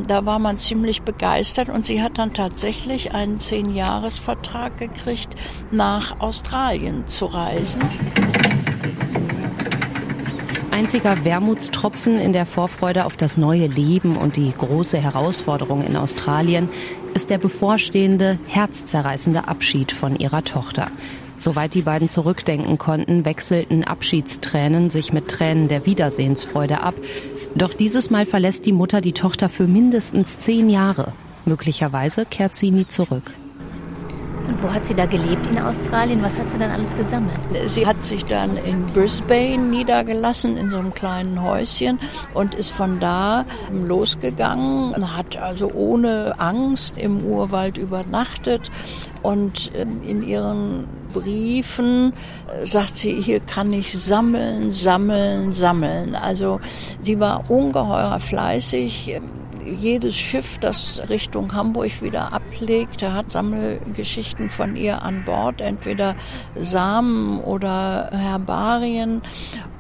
da 0.09 0.27
war 0.27 0.41
man 0.41 0.59
ziemlich 0.59 1.03
begeistert. 1.03 1.69
Und 1.69 1.87
sie 1.87 2.03
hat 2.03 2.19
dann 2.19 2.35
tatsächlich 2.35 3.15
einen 3.15 3.39
Zehn-Jahres-Vertrag 3.39 4.77
gekriegt, 4.79 5.37
nach 5.71 6.21
Australien 6.21 7.07
zu 7.07 7.27
reisen 7.27 7.81
einziger 10.73 11.25
Wermutstropfen 11.25 12.19
in 12.19 12.33
der 12.33 12.47
Vorfreude 12.47 13.05
auf 13.05 13.17
das 13.17 13.37
neue 13.37 13.67
Leben 13.67 14.17
und 14.17 14.37
die 14.37 14.53
große 14.57 14.99
Herausforderung 14.99 15.85
in 15.85 15.97
Australien 15.97 16.69
ist 17.15 17.31
der 17.31 17.39
bevorstehende, 17.39 18.39
herzzerreißende 18.47 19.47
Abschied 19.47 19.93
von 19.93 20.17
ihrer 20.17 20.45
Tochter. 20.45 20.91
Soweit 21.37 21.75
die 21.75 21.83
beiden 21.83 22.09
zurückdenken 22.09 22.79
konnten, 22.79 23.25
wechselten 23.25 23.85
Abschiedstränen 23.85 24.91
sich 24.91 25.13
mit 25.13 25.29
Tränen 25.29 25.69
der 25.69 25.87
Wiedersehensfreude 25.87 26.81
ab. 26.81 26.95
Doch 27.55 27.75
dieses 27.75 28.11
Mal 28.11 28.27
verlässt 28.27 28.65
die 28.65 28.73
Mutter 28.73 29.01
die 29.01 29.13
Tochter 29.13 29.49
für 29.49 29.67
mindestens 29.67 30.39
zehn 30.39 30.71
Jahre. 30.71 31.13
Möglicherweise 31.45 32.25
kehrt 32.25 32.57
sie 32.57 32.71
nie 32.71 32.87
zurück. 32.87 33.35
Wo 34.61 34.73
hat 34.73 34.85
sie 34.85 34.95
da 34.95 35.07
gelebt 35.07 35.47
in 35.51 35.59
Australien? 35.59 36.23
Was 36.23 36.39
hat 36.39 36.51
sie 36.53 36.59
dann 36.59 36.71
alles 36.71 36.95
gesammelt? 36.97 37.39
Sie 37.67 37.87
hat 37.87 38.05
sich 38.05 38.25
dann 38.25 38.57
in 38.57 38.87
Brisbane 38.87 39.59
niedergelassen, 39.59 40.57
in 40.57 40.71
so 40.71 40.79
einem 40.79 40.93
kleinen 40.95 41.43
Häuschen 41.43 41.99
und 42.35 42.55
ist 42.55 42.71
von 42.71 43.01
da 43.01 43.45
losgegangen, 43.73 45.17
hat 45.17 45.37
also 45.37 45.71
ohne 45.73 46.35
Angst 46.39 46.99
im 46.99 47.25
Urwald 47.25 47.79
übernachtet 47.79 48.71
und 49.23 49.71
ähm, 49.75 50.01
in 50.03 50.23
ihren 50.23 50.87
Briefen 51.13 52.13
äh, 52.49 52.67
sagt 52.67 52.97
sie, 52.97 53.21
hier 53.21 53.41
kann 53.41 53.73
ich 53.73 53.93
sammeln, 53.93 54.73
sammeln, 54.73 55.53
sammeln. 55.53 56.15
Also 56.15 56.61
sie 57.01 57.21
war 57.21 57.51
ungeheuer 57.51 58.19
fleißig 58.19 59.21
jedes 59.65 60.17
Schiff, 60.17 60.59
das 60.59 61.03
Richtung 61.09 61.55
Hamburg 61.55 62.03
wieder 62.03 62.33
ablegte, 62.33 63.13
hat 63.13 63.31
Sammelgeschichten 63.31 64.51
von 64.51 64.77
ihr 64.77 65.03
an 65.03 65.25
Bord, 65.25 65.61
entweder 65.61 66.15
Samen 66.55 67.41
oder 67.41 68.11
Herbarien. 68.13 69.23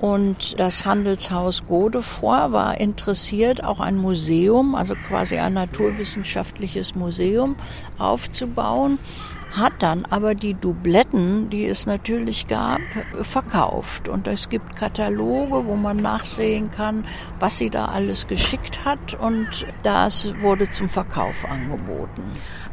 Und 0.00 0.58
das 0.58 0.84
Handelshaus 0.84 1.64
Godefroy 1.66 2.52
war 2.52 2.80
interessiert, 2.80 3.62
auch 3.62 3.80
ein 3.80 3.96
Museum, 3.96 4.74
also 4.74 4.94
quasi 4.94 5.38
ein 5.38 5.54
naturwissenschaftliches 5.54 6.94
Museum 6.94 7.56
aufzubauen 7.98 8.98
hat 9.56 9.74
dann 9.80 10.04
aber 10.08 10.34
die 10.34 10.54
Dubletten, 10.54 11.50
die 11.50 11.66
es 11.66 11.86
natürlich 11.86 12.48
gab, 12.48 12.80
verkauft. 13.22 14.08
Und 14.08 14.26
es 14.26 14.48
gibt 14.48 14.76
Kataloge, 14.76 15.66
wo 15.66 15.76
man 15.76 15.98
nachsehen 15.98 16.70
kann, 16.70 17.06
was 17.38 17.58
sie 17.58 17.70
da 17.70 17.86
alles 17.86 18.26
geschickt 18.26 18.84
hat. 18.84 19.14
Und 19.14 19.66
das 19.82 20.34
wurde 20.40 20.70
zum 20.70 20.88
Verkauf 20.88 21.44
angeboten. 21.44 22.22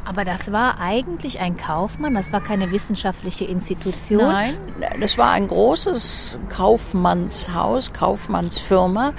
Aber 0.04 0.24
das 0.24 0.50
war 0.50 0.80
eigentlich 0.80 1.40
ein 1.40 1.56
Kaufmann, 1.56 2.14
das 2.14 2.32
war 2.32 2.40
keine 2.40 2.72
wissenschaftliche 2.72 3.44
Institution. 3.44 4.22
Nein, 4.22 4.56
das 4.98 5.18
war 5.18 5.30
ein 5.32 5.46
großes 5.46 6.38
Kaufmannshaus, 6.48 7.92
Kaufmannsfirma, 7.92 9.12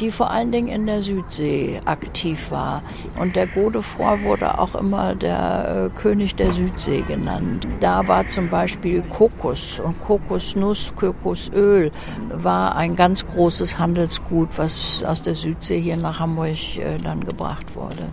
die 0.00 0.10
vor 0.10 0.30
allen 0.30 0.52
Dingen 0.52 0.68
in 0.68 0.86
der 0.86 1.02
Südsee 1.02 1.80
aktiv 1.84 2.50
war. 2.50 2.82
Und 3.20 3.36
der 3.36 3.46
Godefroy 3.46 4.22
wurde 4.22 4.58
auch 4.58 4.74
immer 4.74 5.14
der 5.14 5.90
äh, 5.94 5.98
König 5.98 6.34
der 6.36 6.50
Südsee 6.50 7.02
genannt. 7.02 7.66
Da 7.80 8.06
war 8.08 8.28
zum 8.28 8.48
Beispiel 8.48 9.02
Kokos 9.02 9.80
und 9.80 10.00
Kokosnuss, 10.00 10.92
Kokosöl 10.96 11.90
war 12.30 12.76
ein 12.76 12.94
ganz 12.94 13.26
großes 13.26 13.78
Handelsgut, 13.78 14.56
was 14.56 15.02
aus 15.04 15.22
der 15.22 15.34
Südsee 15.34 15.80
hier 15.80 15.96
nach 15.96 16.20
Hamburg 16.20 16.78
äh, 16.78 16.98
dann 17.02 17.24
gebracht 17.24 17.74
wurde. 17.74 18.08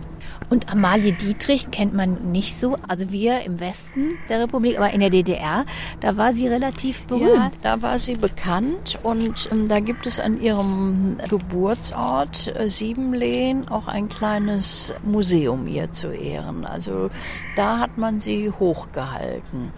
Und 0.52 0.70
Amalie 0.70 1.14
Dietrich 1.14 1.70
kennt 1.70 1.94
man 1.94 2.30
nicht 2.30 2.58
so. 2.58 2.76
Also 2.86 3.10
wir 3.10 3.40
im 3.40 3.58
Westen 3.58 4.18
der 4.28 4.40
Republik, 4.42 4.76
aber 4.76 4.90
in 4.90 5.00
der 5.00 5.08
DDR, 5.08 5.64
da 6.00 6.18
war 6.18 6.34
sie 6.34 6.46
relativ 6.46 7.04
berühmt. 7.04 7.36
Ja, 7.36 7.50
da 7.62 7.80
war 7.80 7.98
sie 7.98 8.16
bekannt 8.16 8.98
und 9.02 9.48
ähm, 9.50 9.70
da 9.70 9.80
gibt 9.80 10.04
es 10.04 10.20
an 10.20 10.38
ihrem 10.38 11.16
Geburtsort 11.26 12.54
äh, 12.54 12.68
Siebenlehen 12.68 13.66
auch 13.70 13.88
ein 13.88 14.10
kleines 14.10 14.92
Museum 15.02 15.66
ihr 15.66 15.90
zu 15.94 16.08
Ehren. 16.08 16.66
Also 16.66 17.08
da 17.56 17.78
hat 17.78 17.96
man 17.96 18.20
sie 18.20 18.50
hochgehalten. 18.50 19.72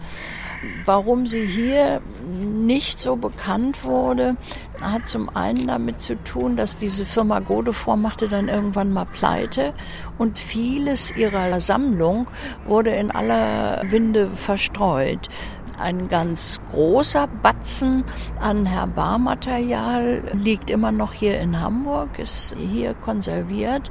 Warum 0.85 1.27
sie 1.27 1.45
hier 1.45 2.01
nicht 2.25 2.99
so 2.99 3.15
bekannt 3.15 3.83
wurde, 3.83 4.35
hat 4.81 5.07
zum 5.07 5.29
einen 5.35 5.67
damit 5.67 6.01
zu 6.01 6.15
tun, 6.23 6.55
dass 6.55 6.77
diese 6.77 7.05
Firma 7.05 7.39
Godefroy 7.39 7.97
machte 7.97 8.27
dann 8.27 8.47
irgendwann 8.47 8.91
mal 8.93 9.05
pleite 9.05 9.73
und 10.17 10.37
vieles 10.37 11.15
ihrer 11.15 11.59
Sammlung 11.59 12.29
wurde 12.67 12.91
in 12.91 13.11
aller 13.11 13.83
Winde 13.89 14.29
verstreut. 14.29 15.29
Ein 15.77 16.07
ganz 16.07 16.61
großer 16.71 17.27
Batzen 17.27 18.05
an 18.39 18.65
Herbarmaterial 18.65 20.23
liegt 20.33 20.69
immer 20.69 20.91
noch 20.91 21.11
hier 21.11 21.39
in 21.39 21.59
Hamburg, 21.59 22.17
ist 22.17 22.55
hier 22.57 22.93
konserviert. 22.93 23.89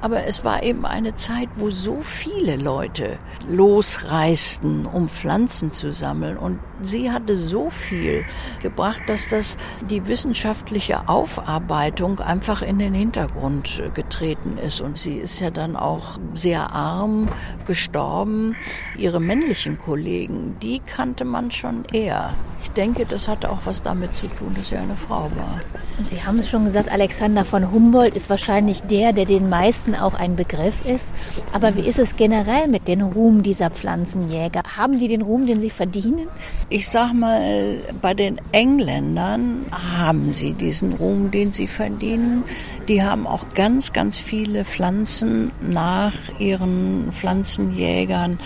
Aber 0.00 0.24
es 0.24 0.44
war 0.44 0.62
eben 0.62 0.84
eine 0.84 1.14
Zeit, 1.14 1.48
wo 1.56 1.70
so 1.70 2.00
viele 2.02 2.56
Leute 2.56 3.18
losreisten, 3.48 4.86
um 4.86 5.08
Pflanzen 5.08 5.72
zu 5.72 5.92
sammeln. 5.92 6.36
Und 6.36 6.58
sie 6.82 7.10
hatte 7.10 7.36
so 7.36 7.70
viel 7.70 8.24
gebracht, 8.60 9.02
dass 9.06 9.28
das 9.28 9.56
die 9.88 10.06
wissenschaftliche 10.06 11.08
Aufarbeitung 11.08 12.20
einfach 12.20 12.62
in 12.62 12.78
den 12.78 12.94
Hintergrund 12.94 13.82
getreten 13.94 14.58
ist. 14.58 14.80
Und 14.80 14.98
sie 14.98 15.16
ist 15.16 15.40
ja 15.40 15.50
dann 15.50 15.76
auch 15.76 16.18
sehr 16.34 16.72
arm 16.72 17.28
gestorben. 17.66 18.56
Ihre 18.96 19.20
männlichen 19.20 19.78
Kollegen, 19.78 20.56
die 20.62 20.80
kannte 20.80 21.24
man 21.24 21.50
schon 21.50 21.84
eher. 21.92 22.34
Ich 22.62 22.70
denke, 22.70 23.06
das 23.06 23.28
hatte 23.28 23.50
auch 23.50 23.60
was 23.64 23.82
damit 23.82 24.14
zu 24.14 24.26
tun, 24.26 24.54
dass 24.54 24.70
sie 24.70 24.76
eine 24.76 24.94
Frau 24.94 25.30
war. 25.36 25.60
Und 25.98 26.10
Sie 26.10 26.22
haben 26.22 26.38
es 26.38 26.50
schon 26.50 26.64
gesagt, 26.64 26.90
Alexander 26.90 27.44
von 27.44 27.70
Humboldt 27.70 28.16
ist 28.16 28.28
wahrscheinlich 28.28 28.82
der, 28.82 29.12
der 29.12 29.24
den 29.24 29.48
meisten 29.48 29.94
auch 29.94 30.14
ein 30.14 30.36
Begriff 30.36 30.74
ist. 30.84 31.06
Aber 31.52 31.74
wie 31.76 31.86
ist 31.86 31.98
es 31.98 32.16
generell 32.16 32.68
mit 32.68 32.88
dem 32.88 33.02
Ruhm 33.02 33.42
dieser 33.42 33.70
Pflanzenjäger? 33.70 34.62
Haben 34.76 34.98
die 34.98 35.08
den 35.08 35.22
Ruhm, 35.22 35.46
den 35.46 35.60
sie 35.60 35.70
verdienen? 35.70 36.28
Ich 36.68 36.88
sag 36.88 37.12
mal, 37.12 37.78
bei 38.02 38.12
den 38.12 38.40
Engländern 38.50 39.66
haben 39.70 40.32
sie 40.32 40.52
diesen 40.52 40.94
Ruhm, 40.94 41.30
den 41.30 41.52
sie 41.52 41.68
verdienen. 41.68 42.42
Die 42.88 43.04
haben 43.04 43.24
auch 43.28 43.54
ganz, 43.54 43.92
ganz 43.92 44.18
viele 44.18 44.64
Pflanzen 44.64 45.52
nach 45.60 46.12
ihren 46.40 47.12
Pflanzenjägern 47.12 48.40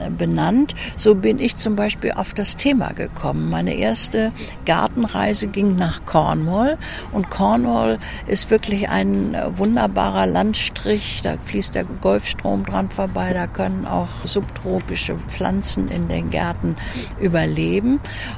äh, 0.00 0.10
benannt. 0.10 0.74
So 0.96 1.14
bin 1.14 1.38
ich 1.38 1.56
zum 1.56 1.74
Beispiel 1.74 2.12
auf 2.12 2.34
das 2.34 2.56
Thema 2.56 2.92
gekommen. 2.92 3.48
Meine 3.48 3.72
erste 3.74 4.32
Gartenreise 4.66 5.46
ging 5.46 5.74
nach 5.74 6.04
Cornwall 6.04 6.76
und 7.12 7.30
Cornwall 7.30 7.98
ist 8.26 8.50
wirklich 8.50 8.90
ein 8.90 9.34
wunderbarer 9.54 10.26
Landstrich. 10.26 11.22
Da 11.22 11.36
fließt 11.42 11.74
der 11.74 11.84
Golfstrom 11.84 12.66
dran 12.66 12.90
vorbei. 12.90 13.32
Da 13.32 13.46
können 13.46 13.86
auch 13.86 14.26
subtropische 14.26 15.16
Pflanzen 15.16 15.88
in 15.88 16.08
den 16.08 16.28
Gärten 16.28 16.76
überleben. 17.18 17.61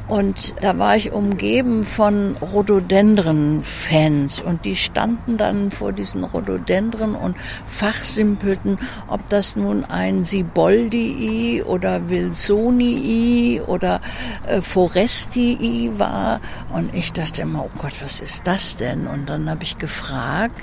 Und 0.08 0.54
da 0.60 0.78
war 0.78 0.96
ich 0.96 1.12
umgeben 1.12 1.84
von 1.84 2.36
Rhododendren-Fans 2.40 4.40
und 4.40 4.64
die 4.64 4.76
standen 4.76 5.36
dann 5.36 5.70
vor 5.70 5.92
diesen 5.92 6.24
Rhododendren 6.24 7.14
und 7.14 7.36
fachsimpelten, 7.66 8.78
ob 9.08 9.28
das 9.28 9.56
nun 9.56 9.84
ein 9.84 10.24
Siboldii 10.24 11.62
oder 11.62 12.08
Wilsonii 12.08 13.62
oder 13.66 14.00
äh, 14.46 14.60
Forestii 14.60 15.92
war. 15.96 16.40
Und 16.72 16.94
ich 16.94 17.12
dachte 17.12 17.42
immer, 17.42 17.64
oh 17.64 17.78
Gott, 17.78 17.94
was 18.02 18.20
ist 18.20 18.46
das 18.46 18.76
denn? 18.76 19.06
Und 19.06 19.28
dann 19.28 19.48
habe 19.48 19.62
ich 19.62 19.78
gefragt 19.78 20.60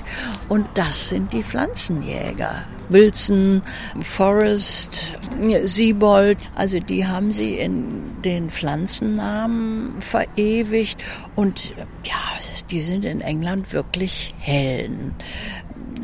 und 0.48 0.66
das 0.74 1.08
sind 1.08 1.32
die 1.32 1.42
Pflanzenjäger. 1.42 2.64
Wilson, 2.92 3.62
Forrest, 4.02 5.16
Siebold, 5.64 6.38
also 6.54 6.78
die 6.78 7.06
haben 7.06 7.32
sie 7.32 7.54
in 7.54 8.22
den 8.22 8.50
Pflanzennamen 8.50 10.00
verewigt 10.00 11.02
und 11.34 11.74
ja, 12.04 12.20
die 12.70 12.80
sind 12.80 13.04
in 13.04 13.20
England 13.20 13.72
wirklich 13.72 14.34
Helden. 14.38 15.14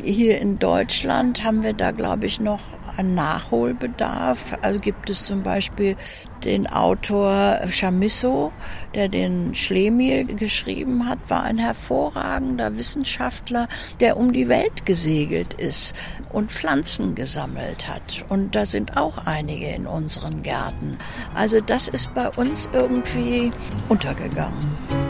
Hier 0.03 0.39
in 0.39 0.59
Deutschland 0.59 1.43
haben 1.43 1.63
wir 1.63 1.73
da, 1.73 1.91
glaube 1.91 2.25
ich, 2.25 2.39
noch 2.39 2.61
einen 2.99 3.15
Nachholbedarf. 3.15 4.57
Also 4.61 4.79
gibt 4.79 5.09
es 5.09 5.23
zum 5.23 5.41
Beispiel 5.41 5.95
den 6.43 6.67
Autor 6.67 7.61
Chamisso, 7.69 8.51
der 8.93 9.07
den 9.07 9.55
Schlemiel 9.55 10.25
geschrieben 10.25 11.07
hat, 11.07 11.17
war 11.29 11.43
ein 11.43 11.57
hervorragender 11.57 12.77
Wissenschaftler, 12.77 13.67
der 13.99 14.17
um 14.17 14.33
die 14.33 14.49
Welt 14.49 14.85
gesegelt 14.85 15.53
ist 15.53 15.95
und 16.31 16.51
Pflanzen 16.51 17.15
gesammelt 17.15 17.87
hat. 17.87 18.25
Und 18.27 18.55
da 18.55 18.65
sind 18.65 18.97
auch 18.97 19.17
einige 19.25 19.67
in 19.67 19.87
unseren 19.87 20.43
Gärten. 20.43 20.97
Also 21.33 21.61
das 21.61 21.87
ist 21.87 22.13
bei 22.13 22.27
uns 22.29 22.69
irgendwie 22.73 23.51
untergegangen. 23.87 25.08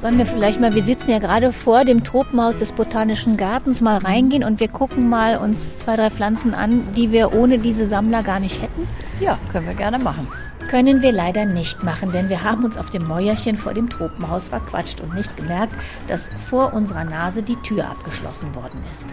Sollen 0.00 0.16
wir 0.16 0.24
vielleicht 0.24 0.58
mal, 0.58 0.74
wir 0.74 0.82
sitzen 0.82 1.10
ja 1.10 1.18
gerade 1.18 1.52
vor 1.52 1.84
dem 1.84 2.02
Tropenhaus 2.04 2.56
des 2.56 2.72
Botanischen 2.72 3.36
Gartens, 3.36 3.82
mal 3.82 3.98
reingehen 3.98 4.42
und 4.42 4.58
wir 4.58 4.68
gucken 4.68 5.10
mal 5.10 5.36
uns 5.36 5.76
zwei, 5.76 5.94
drei 5.94 6.08
Pflanzen 6.08 6.54
an, 6.54 6.94
die 6.96 7.12
wir 7.12 7.34
ohne 7.34 7.58
diese 7.58 7.84
Sammler 7.84 8.22
gar 8.22 8.40
nicht 8.40 8.62
hätten? 8.62 8.88
Ja, 9.20 9.38
können 9.52 9.66
wir 9.66 9.74
gerne 9.74 9.98
machen. 9.98 10.26
Können 10.70 11.02
wir 11.02 11.12
leider 11.12 11.44
nicht 11.44 11.82
machen, 11.82 12.12
denn 12.12 12.30
wir 12.30 12.44
haben 12.44 12.64
uns 12.64 12.78
auf 12.78 12.88
dem 12.88 13.06
Mäuerchen 13.06 13.58
vor 13.58 13.74
dem 13.74 13.90
Tropenhaus 13.90 14.48
verquatscht 14.48 15.02
und 15.02 15.14
nicht 15.14 15.36
gemerkt, 15.36 15.74
dass 16.08 16.30
vor 16.48 16.72
unserer 16.72 17.04
Nase 17.04 17.42
die 17.42 17.56
Tür 17.56 17.84
abgeschlossen 17.90 18.54
worden 18.54 18.80
ist. 18.90 19.04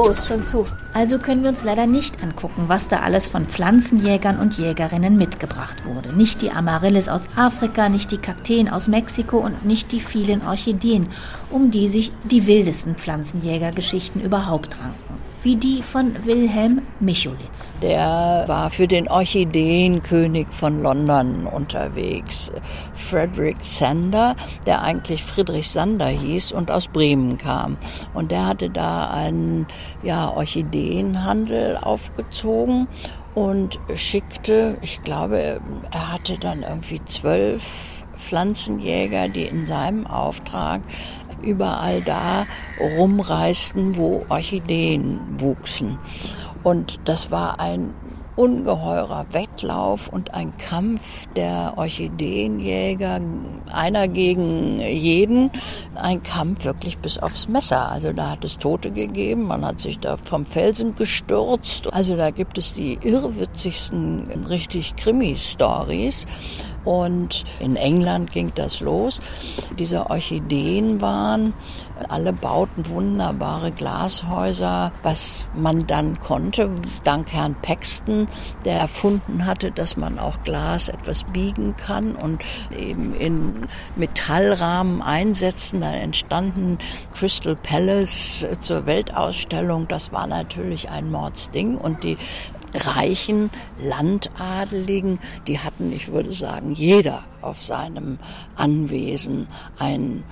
Oh, 0.00 0.10
ist 0.10 0.28
schon 0.28 0.44
zu. 0.44 0.64
Also 0.94 1.18
können 1.18 1.42
wir 1.42 1.48
uns 1.48 1.64
leider 1.64 1.88
nicht 1.88 2.22
angucken, 2.22 2.66
was 2.68 2.86
da 2.86 3.00
alles 3.00 3.26
von 3.26 3.46
Pflanzenjägern 3.46 4.38
und 4.38 4.56
Jägerinnen 4.56 5.16
mitgebracht 5.16 5.84
wurde. 5.84 6.12
Nicht 6.12 6.40
die 6.40 6.52
Amaryllis 6.52 7.08
aus 7.08 7.28
Afrika, 7.34 7.88
nicht 7.88 8.12
die 8.12 8.18
Kakteen 8.18 8.68
aus 8.68 8.86
Mexiko 8.86 9.38
und 9.38 9.66
nicht 9.66 9.90
die 9.90 9.98
vielen 9.98 10.46
Orchideen, 10.46 11.08
um 11.50 11.72
die 11.72 11.88
sich 11.88 12.12
die 12.22 12.46
wildesten 12.46 12.94
Pflanzenjägergeschichten 12.94 14.20
überhaupt 14.20 14.78
ranken 14.80 15.07
wie 15.42 15.56
die 15.56 15.82
von 15.82 16.24
Wilhelm 16.24 16.82
Micholitz. 17.00 17.72
Der 17.82 18.44
war 18.46 18.70
für 18.70 18.88
den 18.88 19.08
Orchideenkönig 19.08 20.48
von 20.48 20.82
London 20.82 21.46
unterwegs. 21.46 22.50
Frederick 22.92 23.56
Sander, 23.60 24.34
der 24.66 24.82
eigentlich 24.82 25.22
Friedrich 25.22 25.70
Sander 25.70 26.08
hieß 26.08 26.52
und 26.52 26.70
aus 26.70 26.88
Bremen 26.88 27.38
kam. 27.38 27.76
Und 28.14 28.30
der 28.30 28.46
hatte 28.46 28.70
da 28.70 29.10
einen 29.10 29.66
ja, 30.02 30.30
Orchideenhandel 30.30 31.76
aufgezogen 31.76 32.88
und 33.34 33.78
schickte, 33.94 34.76
ich 34.82 35.02
glaube, 35.04 35.60
er 35.92 36.12
hatte 36.12 36.38
dann 36.38 36.62
irgendwie 36.62 37.00
zwölf 37.04 37.98
Pflanzenjäger, 38.16 39.28
die 39.28 39.44
in 39.44 39.66
seinem 39.66 40.06
Auftrag 40.06 40.82
überall 41.42 42.02
da 42.02 42.46
rumreisten, 42.80 43.96
wo 43.96 44.24
Orchideen 44.28 45.20
wuchsen. 45.38 45.98
Und 46.62 47.00
das 47.04 47.30
war 47.30 47.60
ein 47.60 47.94
ungeheurer 48.38 49.26
Wettlauf 49.32 50.06
und 50.08 50.32
ein 50.32 50.56
Kampf 50.58 51.26
der 51.34 51.74
Orchideenjäger, 51.76 53.20
einer 53.72 54.06
gegen 54.06 54.78
jeden, 54.78 55.50
ein 55.96 56.22
Kampf 56.22 56.64
wirklich 56.64 56.98
bis 56.98 57.18
aufs 57.18 57.48
Messer. 57.48 57.90
Also 57.90 58.12
da 58.12 58.30
hat 58.30 58.44
es 58.44 58.56
Tote 58.58 58.92
gegeben, 58.92 59.42
man 59.42 59.64
hat 59.64 59.80
sich 59.80 59.98
da 59.98 60.16
vom 60.16 60.44
Felsen 60.44 60.94
gestürzt. 60.94 61.92
Also 61.92 62.16
da 62.16 62.30
gibt 62.30 62.58
es 62.58 62.72
die 62.72 63.00
irrwitzigsten, 63.02 64.44
richtig 64.48 64.94
Krimi-Stories. 64.94 66.26
Und 66.88 67.44
in 67.60 67.76
England 67.76 68.32
ging 68.32 68.50
das 68.54 68.80
los. 68.80 69.20
Diese 69.78 70.08
Orchideen 70.08 71.02
waren, 71.02 71.52
alle 72.08 72.32
bauten 72.32 72.88
wunderbare 72.88 73.72
Glashäuser, 73.72 74.90
was 75.02 75.46
man 75.54 75.86
dann 75.86 76.18
konnte, 76.18 76.70
dank 77.04 77.30
Herrn 77.30 77.56
Paxton, 77.60 78.26
der 78.64 78.78
erfunden 78.78 79.44
hatte, 79.44 79.70
dass 79.70 79.98
man 79.98 80.18
auch 80.18 80.42
Glas 80.44 80.88
etwas 80.88 81.24
biegen 81.24 81.76
kann 81.76 82.14
und 82.14 82.40
eben 82.74 83.14
in 83.14 83.68
Metallrahmen 83.96 85.02
einsetzen. 85.02 85.82
Dann 85.82 85.92
entstanden 85.92 86.78
Crystal 87.12 87.54
Palace 87.54 88.46
zur 88.60 88.86
Weltausstellung. 88.86 89.88
Das 89.88 90.10
war 90.10 90.26
natürlich 90.26 90.88
ein 90.88 91.10
Mordsding 91.10 91.76
und 91.76 92.02
die 92.02 92.16
reichen 92.74 93.50
Landadeligen, 93.80 95.18
die 95.46 95.58
hatten, 95.58 95.92
ich 95.92 96.12
würde 96.12 96.32
sagen, 96.32 96.72
jeder 96.72 97.24
auf 97.40 97.62
seinem 97.62 98.18
Anwesen 98.56 99.46
ein 99.78 100.24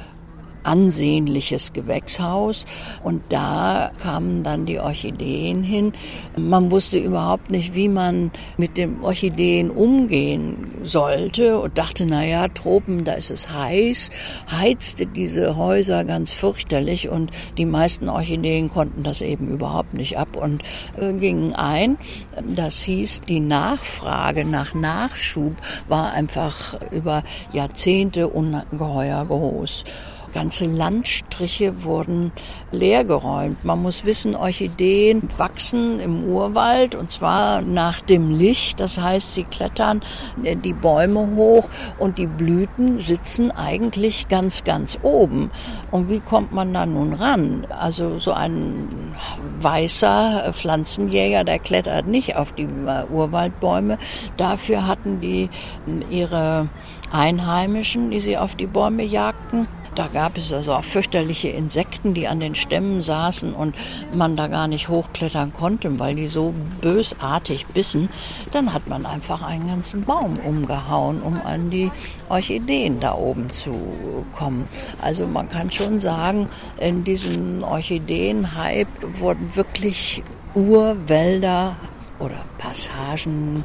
ansehnliches 0.67 1.73
Gewächshaus 1.73 2.67
und 3.03 3.23
da 3.29 3.93
kamen 4.03 4.43
dann 4.43 4.67
die 4.67 4.81
Orchideen 4.81 5.63
hin. 5.63 5.93
Man 6.37 6.71
wusste 6.71 6.99
überhaupt 6.99 7.51
nicht, 7.51 7.75
wie 7.75 7.89
man 7.89 8.31
mit 8.57 8.77
den 8.77 9.01
Orchideen 9.03 9.71
umgehen 9.71 10.73
sollte 10.83 11.59
und 11.59 11.79
dachte, 11.79 12.07
na 12.07 12.25
ja, 12.25 12.49
Tropen, 12.49 13.05
da 13.05 13.13
ist 13.15 13.31
es 13.31 13.53
heiß, 13.53 14.11
heizte 14.51 15.07
diese 15.07 15.57
Häuser 15.57 16.05
ganz 16.05 16.33
fürchterlich 16.33 17.09
und 17.09 17.31
die 17.57 17.67
meisten 17.67 18.09
Orchideen 18.09 18.71
konnten 18.71 19.03
das 19.03 19.23
eben 19.23 19.49
überhaupt 19.49 19.95
nicht 19.95 20.19
ab 20.19 20.37
und 20.37 20.63
äh, 20.99 21.13
gingen 21.13 21.53
ein. 21.55 21.97
Das 22.55 22.81
hieß, 22.83 23.23
die 23.23 23.41
Nachfrage 23.41 24.45
nach 24.45 24.75
Nachschub 24.75 25.55
war 25.89 26.13
einfach 26.13 26.79
über 26.91 27.23
Jahrzehnte 27.53 28.29
ungeheuer 28.29 29.25
groß. 29.25 29.85
Ganze 30.37 30.67
Landstriche 30.67 31.83
wurden 31.83 32.31
leergeräumt. 32.71 33.65
Man 33.65 33.81
muss 33.81 34.05
wissen, 34.05 34.37
Orchideen 34.37 35.23
wachsen 35.39 35.99
im 35.99 36.25
Urwald 36.25 36.95
und 36.95 37.11
zwar 37.11 37.63
nach 37.63 38.03
dem 38.03 38.37
Licht. 38.37 38.79
Das 38.81 39.01
heißt, 39.01 39.33
sie 39.33 39.45
klettern 39.45 40.03
die 40.37 40.75
Bäume 40.75 41.27
hoch 41.37 41.71
und 41.99 42.19
die 42.19 42.27
Blüten 42.27 43.01
sitzen 43.01 43.51
eigentlich 43.51 44.29
ganz, 44.29 44.63
ganz 44.65 44.99
oben. 45.03 45.51
Und 45.91 46.11
wie 46.11 46.21
kommt 46.21 46.53
man 46.53 46.75
da 46.75 46.85
nun 46.85 47.15
ran? 47.15 47.67
Also 47.71 48.19
so 48.19 48.33
ein 48.33 49.15
weißer 49.63 50.53
Pflanzenjäger, 50.53 51.45
der 51.45 51.61
klettert 51.61 52.09
nicht 52.09 52.37
auf 52.37 52.53
die 52.53 52.69
Urwaldbäume. 53.11 53.97
Dafür 54.37 54.87
hatten 54.87 55.19
die 55.23 55.49
ihre 56.11 56.69
Einheimischen, 57.11 58.11
die 58.11 58.21
sie 58.21 58.37
auf 58.37 58.55
die 58.55 58.67
Bäume 58.67 59.03
jagten. 59.03 59.67
Da 59.97 60.09
gab 60.09 60.37
es 60.37 60.53
also 60.53 60.75
auch 60.75 60.85
fürchterliche 60.85 61.49
Insekten, 61.49 62.13
die 62.13 62.29
an 62.29 62.39
den 62.39 62.55
Stämmen 62.55 63.01
saßen 63.01 63.55
und 63.55 63.75
man 64.15 64.37
da 64.37 64.47
gar 64.47 64.69
nicht 64.69 64.91
hochklettern 64.91 65.55
konnte, 65.55 65.99
weil 65.99 66.15
die 66.15 66.29
so 66.29 66.55
bösartig 66.83 67.67
bissen. 67.69 68.11
Dann 68.53 68.75
hat 68.75 68.89
man 68.89 69.07
einfach 69.07 69.43
einen 69.43 69.67
ganzen 69.67 70.05
Baum 70.05 70.39
umgehauen, 70.39 71.23
um 71.23 71.41
an 71.45 71.71
die 71.71 71.91
Orchideen 72.29 73.01
da 73.01 73.15
oben 73.15 73.51
zu 73.51 73.73
kommen. 74.33 74.69
Also 75.01 75.27
man 75.27 75.49
kann 75.49 75.73
schon 75.73 75.99
sagen, 75.99 76.51
in 76.79 77.05
diesem 77.05 77.63
Orchideenhype 77.63 79.19
wurden 79.19 79.57
wirklich 79.57 80.23
Urwälder 80.55 81.77
oder 82.19 82.45
Passagen 82.59 83.65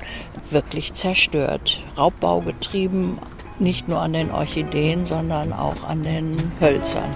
wirklich 0.50 0.94
zerstört, 0.94 1.82
Raubbau 1.98 2.40
getrieben, 2.40 3.20
nicht 3.62 3.88
nur 3.88 4.02
an 4.02 4.14
den 4.14 4.32
Orchideen, 4.32 5.06
sondern 5.06 5.54
auch 5.54 5.88
an 5.88 6.02
den 6.02 6.36
Hölzern. 6.60 7.10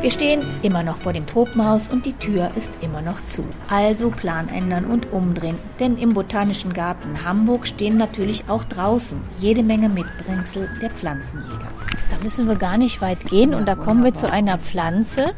Wir 0.00 0.10
stehen 0.10 0.40
immer 0.62 0.82
noch 0.82 0.96
vor 0.96 1.12
dem 1.12 1.26
Tropenhaus 1.26 1.88
und 1.88 2.06
die 2.06 2.14
Tür 2.14 2.48
ist 2.56 2.72
immer 2.80 3.02
noch 3.02 3.22
zu. 3.26 3.44
Also 3.68 4.08
Plan 4.08 4.48
ändern 4.48 4.86
und 4.86 5.12
umdrehen, 5.12 5.58
denn 5.78 5.98
im 5.98 6.14
Botanischen 6.14 6.72
Garten 6.72 7.22
Hamburg 7.22 7.66
stehen 7.66 7.98
natürlich 7.98 8.44
auch 8.48 8.64
draußen 8.64 9.20
jede 9.38 9.62
Menge 9.62 9.90
Mitbringsel 9.90 10.70
der 10.80 10.88
Pflanzenjäger. 10.88 11.68
Da 12.10 12.24
müssen 12.24 12.48
wir 12.48 12.54
gar 12.54 12.78
nicht 12.78 13.02
weit 13.02 13.26
gehen 13.26 13.52
und 13.52 13.66
da 13.66 13.74
kommen 13.74 14.02
wir 14.02 14.14
zu 14.14 14.32
einer 14.32 14.56
Pflanze, 14.56 15.34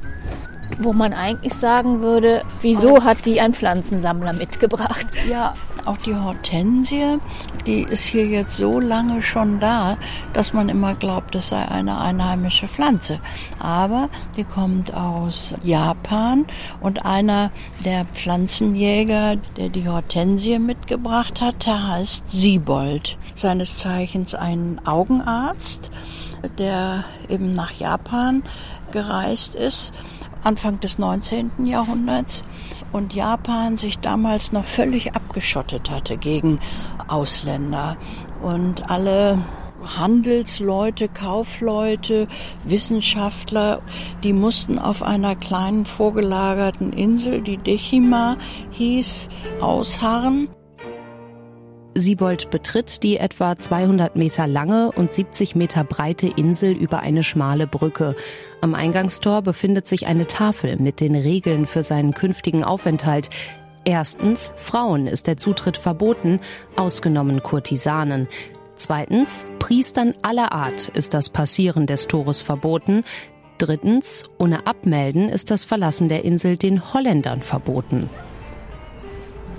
wo 0.78 0.92
man 0.92 1.12
eigentlich 1.12 1.54
sagen 1.54 2.00
würde, 2.00 2.42
wieso 2.60 3.04
hat 3.04 3.24
die 3.24 3.40
ein 3.40 3.54
Pflanzensammler 3.54 4.32
mitgebracht? 4.32 5.06
Ja, 5.28 5.54
auch 5.84 5.96
die 5.96 6.14
Hortensie, 6.14 7.18
die 7.66 7.82
ist 7.82 8.04
hier 8.04 8.26
jetzt 8.26 8.56
so 8.56 8.80
lange 8.80 9.22
schon 9.22 9.60
da, 9.60 9.96
dass 10.32 10.52
man 10.52 10.68
immer 10.68 10.94
glaubt, 10.94 11.34
es 11.34 11.48
sei 11.48 11.66
eine 11.66 12.00
einheimische 12.00 12.68
Pflanze. 12.68 13.20
Aber 13.58 14.08
die 14.36 14.44
kommt 14.44 14.94
aus 14.94 15.54
Japan 15.62 16.46
und 16.80 17.04
einer 17.04 17.50
der 17.84 18.04
Pflanzenjäger, 18.06 19.36
der 19.56 19.68
die 19.68 19.88
Hortensie 19.88 20.58
mitgebracht 20.58 21.40
hat, 21.40 21.66
der 21.66 21.88
heißt 21.88 22.30
Siebold. 22.30 23.18
Seines 23.34 23.78
Zeichens 23.78 24.34
ein 24.34 24.80
Augenarzt, 24.84 25.90
der 26.58 27.04
eben 27.28 27.52
nach 27.52 27.72
Japan 27.72 28.42
gereist 28.92 29.54
ist 29.54 29.92
Anfang 30.42 30.80
des 30.80 30.98
19. 30.98 31.66
Jahrhunderts 31.66 32.44
und 32.92 33.14
Japan 33.14 33.76
sich 33.76 33.98
damals 33.98 34.52
noch 34.52 34.64
völlig 34.64 35.14
abgeschottet 35.14 35.90
hatte 35.90 36.16
gegen 36.16 36.58
Ausländer 37.08 37.96
und 38.42 38.90
alle 38.90 39.38
Handelsleute, 39.96 41.08
Kaufleute, 41.08 42.28
Wissenschaftler, 42.64 43.82
die 44.22 44.32
mussten 44.32 44.78
auf 44.78 45.02
einer 45.02 45.36
kleinen 45.36 45.84
vorgelagerten 45.84 46.92
Insel, 46.92 47.40
die 47.40 47.56
Dechima 47.56 48.36
hieß, 48.70 49.28
ausharren. 49.60 50.48
Siebold 51.94 52.50
betritt 52.50 53.02
die 53.02 53.18
etwa 53.18 53.56
200 53.56 54.16
Meter 54.16 54.46
lange 54.46 54.92
und 54.92 55.12
70 55.12 55.54
Meter 55.54 55.84
breite 55.84 56.26
Insel 56.26 56.72
über 56.72 57.00
eine 57.00 57.22
schmale 57.22 57.66
Brücke. 57.66 58.16
Am 58.60 58.74
Eingangstor 58.74 59.42
befindet 59.42 59.86
sich 59.86 60.06
eine 60.06 60.26
Tafel 60.26 60.76
mit 60.76 61.00
den 61.00 61.14
Regeln 61.14 61.66
für 61.66 61.82
seinen 61.82 62.14
künftigen 62.14 62.64
Aufenthalt. 62.64 63.28
Erstens, 63.84 64.54
Frauen 64.56 65.06
ist 65.06 65.26
der 65.26 65.36
Zutritt 65.36 65.76
verboten, 65.76 66.40
ausgenommen 66.76 67.42
Kurtisanen. 67.42 68.28
Zweitens, 68.76 69.46
Priestern 69.58 70.14
aller 70.22 70.52
Art 70.52 70.88
ist 70.88 71.14
das 71.14 71.28
Passieren 71.28 71.86
des 71.86 72.08
Tores 72.08 72.40
verboten. 72.40 73.04
Drittens, 73.58 74.24
ohne 74.38 74.66
Abmelden 74.66 75.28
ist 75.28 75.50
das 75.50 75.64
Verlassen 75.64 76.08
der 76.08 76.24
Insel 76.24 76.56
den 76.56 76.94
Holländern 76.94 77.42
verboten 77.42 78.08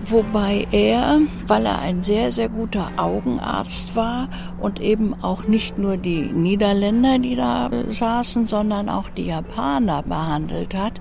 wobei 0.10 0.68
er, 0.72 1.20
weil 1.48 1.66
er 1.66 1.80
ein 1.80 2.04
sehr, 2.04 2.32
sehr 2.32 2.50
guter 2.50 2.92
Augenarzt 2.98 3.96
war 3.96 4.30
und 4.60 4.80
eben 4.80 5.14
auch 5.22 5.48
nicht 5.48 5.78
nur 5.78 5.98
die 5.98 6.32
Niederländer, 6.34 7.20
die 7.20 7.36
da 7.36 7.70
saßen, 7.88 8.48
sondern 8.48 8.90
auch 8.90 9.10
die 9.10 9.28
Japaner 9.28 10.04
behandelt 10.04 10.76
hat, 10.76 11.00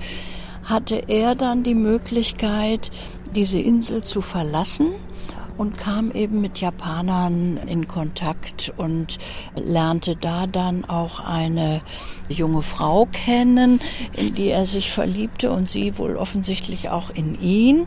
hatte 0.65 1.03
er 1.09 1.35
dann 1.35 1.63
die 1.63 1.75
Möglichkeit, 1.75 2.91
diese 3.35 3.59
Insel 3.59 4.03
zu 4.03 4.21
verlassen 4.21 4.89
und 5.63 5.79
kam 5.79 6.11
eben 6.11 6.41
mit 6.41 6.59
Japanern 6.59 7.57
in 7.57 7.87
Kontakt 7.87 8.75
und 8.77 9.19
lernte 9.55 10.17
da 10.17 10.49
dann 10.49 10.85
auch 10.85 11.21
eine 11.21 11.83
junge 12.29 12.63
Frau 12.63 13.07
kennen, 13.07 13.81
in 14.15 14.35
die 14.35 14.49
er 14.49 14.67
sich 14.67 14.91
verliebte 14.91 15.53
und 15.53 15.71
sie 15.71 15.97
wohl 15.99 16.17
offensichtlich 16.17 16.89
auch 16.89 17.11
in 17.11 17.41
ihn. 17.41 17.87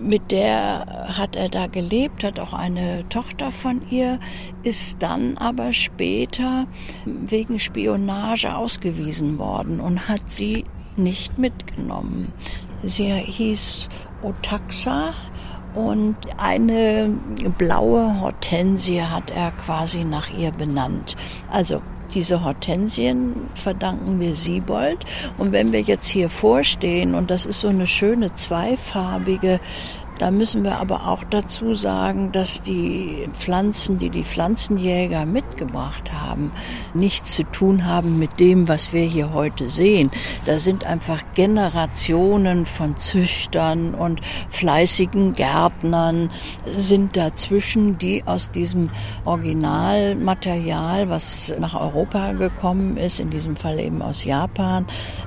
Mit 0.00 0.30
der 0.30 1.08
hat 1.18 1.34
er 1.34 1.48
da 1.48 1.66
gelebt, 1.66 2.22
hat 2.22 2.38
auch 2.38 2.52
eine 2.52 3.08
Tochter 3.08 3.50
von 3.50 3.82
ihr, 3.90 4.20
ist 4.62 5.02
dann 5.02 5.36
aber 5.36 5.72
später 5.72 6.68
wegen 7.06 7.58
Spionage 7.58 8.54
ausgewiesen 8.54 9.40
worden 9.40 9.80
und 9.80 10.08
hat 10.08 10.30
sie 10.30 10.64
nicht 10.94 11.38
mitgenommen. 11.38 12.32
Sie 12.84 13.12
hieß 13.12 13.88
Otaxa 14.22 15.12
und 15.74 16.16
eine 16.36 17.10
blaue 17.58 18.20
Hortensie 18.20 19.02
hat 19.02 19.30
er 19.30 19.50
quasi 19.50 20.04
nach 20.04 20.30
ihr 20.30 20.52
benannt. 20.52 21.16
Also 21.50 21.82
diese 22.14 22.44
Hortensien 22.44 23.34
verdanken 23.54 24.20
wir 24.20 24.34
Siebold. 24.34 25.04
Und 25.36 25.52
wenn 25.52 25.72
wir 25.72 25.80
jetzt 25.80 26.06
hier 26.06 26.28
vorstehen, 26.28 27.14
und 27.14 27.30
das 27.30 27.44
ist 27.46 27.60
so 27.60 27.68
eine 27.68 27.86
schöne 27.86 28.34
zweifarbige 28.34 29.60
da 30.18 30.30
müssen 30.30 30.62
wir 30.62 30.76
aber 30.76 31.08
auch 31.08 31.24
dazu 31.24 31.74
sagen, 31.74 32.30
dass 32.30 32.62
die 32.62 33.28
Pflanzen, 33.32 33.98
die 33.98 34.10
die 34.10 34.24
Pflanzenjäger 34.24 35.26
mitgebracht 35.26 36.12
haben, 36.12 36.52
nichts 36.94 37.34
zu 37.34 37.42
tun 37.44 37.86
haben 37.86 38.18
mit 38.18 38.38
dem, 38.38 38.68
was 38.68 38.92
wir 38.92 39.02
hier 39.02 39.32
heute 39.32 39.68
sehen. 39.68 40.10
Da 40.46 40.58
sind 40.58 40.84
einfach 40.84 41.22
Generationen 41.34 42.64
von 42.64 42.96
Züchtern 42.98 43.94
und 43.94 44.20
fleißigen 44.50 45.34
Gärtnern 45.34 46.30
sind 46.64 47.16
dazwischen, 47.16 47.98
die 47.98 48.24
aus 48.24 48.50
diesem 48.50 48.84
Originalmaterial, 49.24 51.08
was 51.08 51.54
nach 51.58 51.74
Europa 51.74 52.32
gekommen 52.32 52.96
ist, 52.96 53.18
in 53.18 53.30
diesem 53.30 53.56
Fall 53.56 53.80
eben 53.80 54.00
aus 54.00 54.24
Japan, 54.24 54.86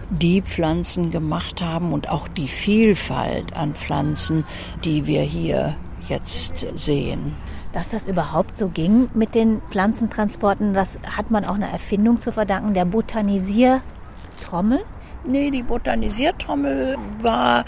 die 0.09 0.41
Pflanzen 0.41 1.11
gemacht 1.11 1.61
haben 1.61 1.91
und 1.91 2.09
auch 2.09 2.27
die 2.27 2.47
Vielfalt 2.47 3.55
an 3.55 3.75
Pflanzen 3.75 4.45
die 4.83 5.05
wir 5.05 5.21
hier 5.21 5.75
jetzt 6.07 6.65
sehen. 6.75 7.35
Dass 7.73 7.89
das 7.89 8.07
überhaupt 8.07 8.57
so 8.57 8.69
ging 8.69 9.09
mit 9.13 9.35
den 9.35 9.61
Pflanzentransporten, 9.69 10.73
das 10.73 10.97
hat 11.15 11.31
man 11.31 11.45
auch 11.45 11.55
einer 11.55 11.69
Erfindung 11.69 12.21
zu 12.21 12.31
verdanken, 12.31 12.73
der 12.73 12.85
Botanisiertrommel. 12.85 14.83
Nee, 15.25 15.51
die 15.51 15.63
Botanisiertrommel 15.63 16.97
war 17.21 17.65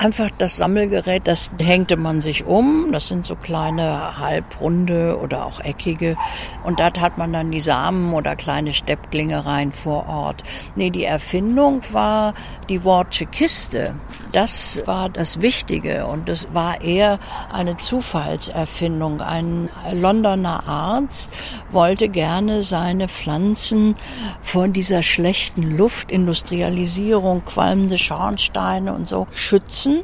einfach 0.00 0.30
das 0.38 0.56
Sammelgerät, 0.56 1.26
das 1.26 1.50
hängte 1.60 1.96
man 1.96 2.20
sich 2.22 2.46
um. 2.46 2.90
Das 2.90 3.08
sind 3.08 3.26
so 3.26 3.36
kleine 3.36 4.18
halbrunde 4.18 5.18
oder 5.18 5.44
auch 5.44 5.60
eckige. 5.60 6.16
Und 6.64 6.80
da 6.80 6.90
hat 6.98 7.18
man 7.18 7.32
dann 7.32 7.50
die 7.50 7.60
Samen 7.60 8.14
oder 8.14 8.34
kleine 8.34 8.72
Steppklinge 8.72 9.44
rein 9.44 9.72
vor 9.72 10.08
Ort. 10.08 10.42
Nee, 10.74 10.90
die 10.90 11.04
Erfindung 11.04 11.82
war 11.92 12.34
die 12.68 12.82
Wortsche 12.82 13.26
Kiste. 13.26 13.94
Das 14.32 14.80
war 14.86 15.10
das 15.10 15.42
Wichtige 15.42 16.06
und 16.06 16.28
das 16.28 16.48
war 16.54 16.80
eher 16.80 17.18
eine 17.52 17.76
Zufallserfindung. 17.76 19.20
Ein 19.20 19.68
Londoner 19.92 20.66
Arzt 20.66 21.30
wollte 21.72 22.08
gerne 22.08 22.62
seine 22.62 23.08
Pflanzen 23.08 23.94
vor 24.42 24.68
dieser 24.68 25.02
schlechten 25.02 25.76
Luft, 25.76 26.10
Industrialisierung, 26.10 27.44
qualmende 27.44 27.98
Schornsteine 27.98 28.92
und 28.92 29.08
so 29.08 29.26
schützen 29.32 30.02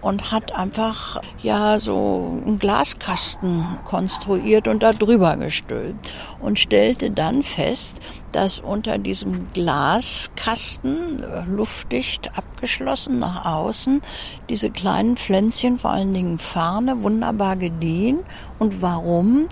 und 0.00 0.30
hat 0.30 0.54
einfach 0.54 1.20
ja 1.42 1.80
so 1.80 2.40
einen 2.44 2.58
Glaskasten 2.58 3.64
konstruiert 3.84 4.68
und 4.68 4.82
da 4.82 4.92
drüber 4.92 5.36
gestülpt 5.36 6.10
und 6.40 6.58
stellte 6.58 7.10
dann 7.10 7.42
fest, 7.42 8.00
dass 8.32 8.60
unter 8.60 8.98
diesem 8.98 9.50
Glaskasten 9.52 11.22
äh, 11.22 11.44
luftdicht 11.46 12.36
abgeschlossen 12.36 13.18
nach 13.18 13.44
außen 13.44 14.02
diese 14.48 14.70
kleinen 14.70 15.16
Pflänzchen, 15.16 15.78
vor 15.78 15.90
allen 15.90 16.14
Dingen 16.14 16.38
Farne, 16.38 17.02
wunderbar 17.02 17.56
gediehen. 17.56 18.20
Und 18.58 18.82
warum? 18.82 19.48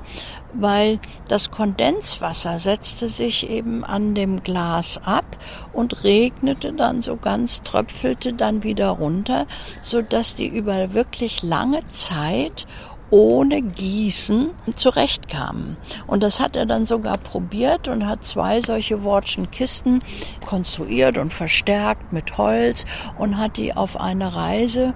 Weil 0.52 0.98
das 1.28 1.50
Kondenswasser 1.50 2.58
setzte 2.58 3.08
sich 3.08 3.50
eben 3.50 3.84
an 3.84 4.14
dem 4.14 4.42
Glas 4.42 5.00
ab 5.04 5.24
und 5.72 6.04
regnete 6.04 6.72
dann 6.72 7.02
so 7.02 7.16
ganz, 7.16 7.62
tröpfelte 7.62 8.32
dann 8.32 8.62
wieder 8.62 8.88
runter, 8.88 9.46
so 9.82 10.02
dass 10.02 10.34
die 10.34 10.46
über 10.46 10.94
wirklich 10.94 11.42
lange 11.42 11.86
Zeit 11.88 12.66
ohne 13.10 13.62
Gießen 13.62 14.50
zurechtkamen. 14.74 15.76
Und 16.06 16.22
das 16.22 16.40
hat 16.40 16.56
er 16.56 16.66
dann 16.66 16.86
sogar 16.86 17.18
probiert 17.18 17.88
und 17.88 18.06
hat 18.06 18.26
zwei 18.26 18.60
solche 18.60 19.04
Wortschen 19.04 19.50
Kisten 19.50 20.00
konstruiert 20.44 21.18
und 21.18 21.32
verstärkt 21.32 22.12
mit 22.12 22.38
Holz 22.38 22.84
und 23.18 23.38
hat 23.38 23.56
die 23.56 23.74
auf 23.74 24.00
eine 24.00 24.34
Reise 24.34 24.94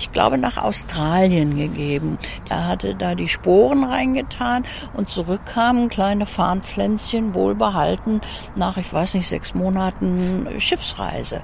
ich 0.00 0.12
glaube, 0.12 0.38
nach 0.38 0.56
Australien 0.56 1.56
gegeben. 1.56 2.18
Er 2.48 2.66
hatte 2.66 2.94
da 2.94 3.14
die 3.14 3.28
Sporen 3.28 3.84
reingetan 3.84 4.64
und 4.94 5.10
zurückkamen 5.10 5.88
kleine 5.88 6.26
Farnpflänzchen 6.26 7.34
wohlbehalten 7.34 8.20
nach, 8.56 8.76
ich 8.78 8.92
weiß 8.92 9.14
nicht, 9.14 9.28
sechs 9.28 9.54
Monaten 9.54 10.48
Schiffsreise. 10.58 11.42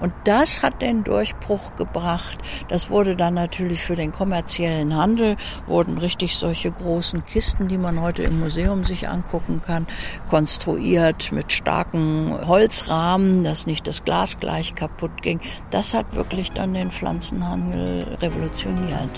Und 0.00 0.12
das 0.24 0.62
hat 0.62 0.82
den 0.82 1.04
Durchbruch 1.04 1.76
gebracht. 1.76 2.38
Das 2.68 2.90
wurde 2.90 3.16
dann 3.16 3.34
natürlich 3.34 3.80
für 3.80 3.94
den 3.94 4.12
kommerziellen 4.12 4.94
Handel, 4.94 5.36
wurden 5.66 5.96
richtig 5.98 6.36
solche 6.36 6.70
großen 6.70 7.24
Kisten, 7.24 7.68
die 7.68 7.78
man 7.78 8.00
heute 8.00 8.22
im 8.22 8.40
Museum 8.40 8.84
sich 8.84 9.08
angucken 9.08 9.62
kann, 9.62 9.86
konstruiert 10.28 11.32
mit 11.32 11.52
starken 11.52 12.36
Holzrahmen, 12.46 13.42
dass 13.44 13.66
nicht 13.66 13.86
das 13.86 14.04
Glas 14.04 14.36
gleich 14.36 14.74
kaputt 14.74 15.22
ging. 15.22 15.40
Das 15.70 15.94
hat 15.94 16.14
wirklich 16.14 16.50
dann 16.52 16.74
den 16.74 16.90
Pflanzenhandel 16.90 17.93
revolutioniert. 18.20 19.10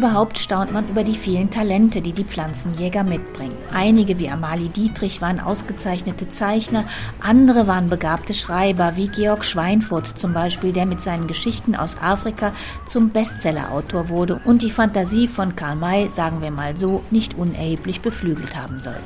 Überhaupt 0.00 0.38
staunt 0.38 0.72
man 0.72 0.88
über 0.88 1.04
die 1.04 1.14
vielen 1.14 1.50
Talente, 1.50 2.00
die 2.00 2.14
die 2.14 2.24
Pflanzenjäger 2.24 3.04
mitbringen. 3.04 3.56
Einige 3.70 4.18
wie 4.18 4.30
Amalie 4.30 4.70
Dietrich 4.70 5.20
waren 5.20 5.40
ausgezeichnete 5.40 6.28
Zeichner, 6.30 6.86
andere 7.20 7.66
waren 7.66 7.90
begabte 7.90 8.32
Schreiber, 8.32 8.96
wie 8.96 9.08
Georg 9.08 9.44
Schweinfurt 9.44 10.06
zum 10.06 10.32
Beispiel, 10.32 10.72
der 10.72 10.86
mit 10.86 11.02
seinen 11.02 11.26
Geschichten 11.26 11.74
aus 11.74 11.98
Afrika 12.00 12.54
zum 12.86 13.10
Bestsellerautor 13.10 14.08
wurde 14.08 14.40
und 14.46 14.62
die 14.62 14.70
Fantasie 14.70 15.28
von 15.28 15.54
Karl 15.54 15.76
May, 15.76 16.08
sagen 16.08 16.40
wir 16.40 16.50
mal 16.50 16.78
so, 16.78 17.02
nicht 17.10 17.36
unerheblich 17.36 18.00
beflügelt 18.00 18.56
haben 18.56 18.80
soll. 18.80 19.02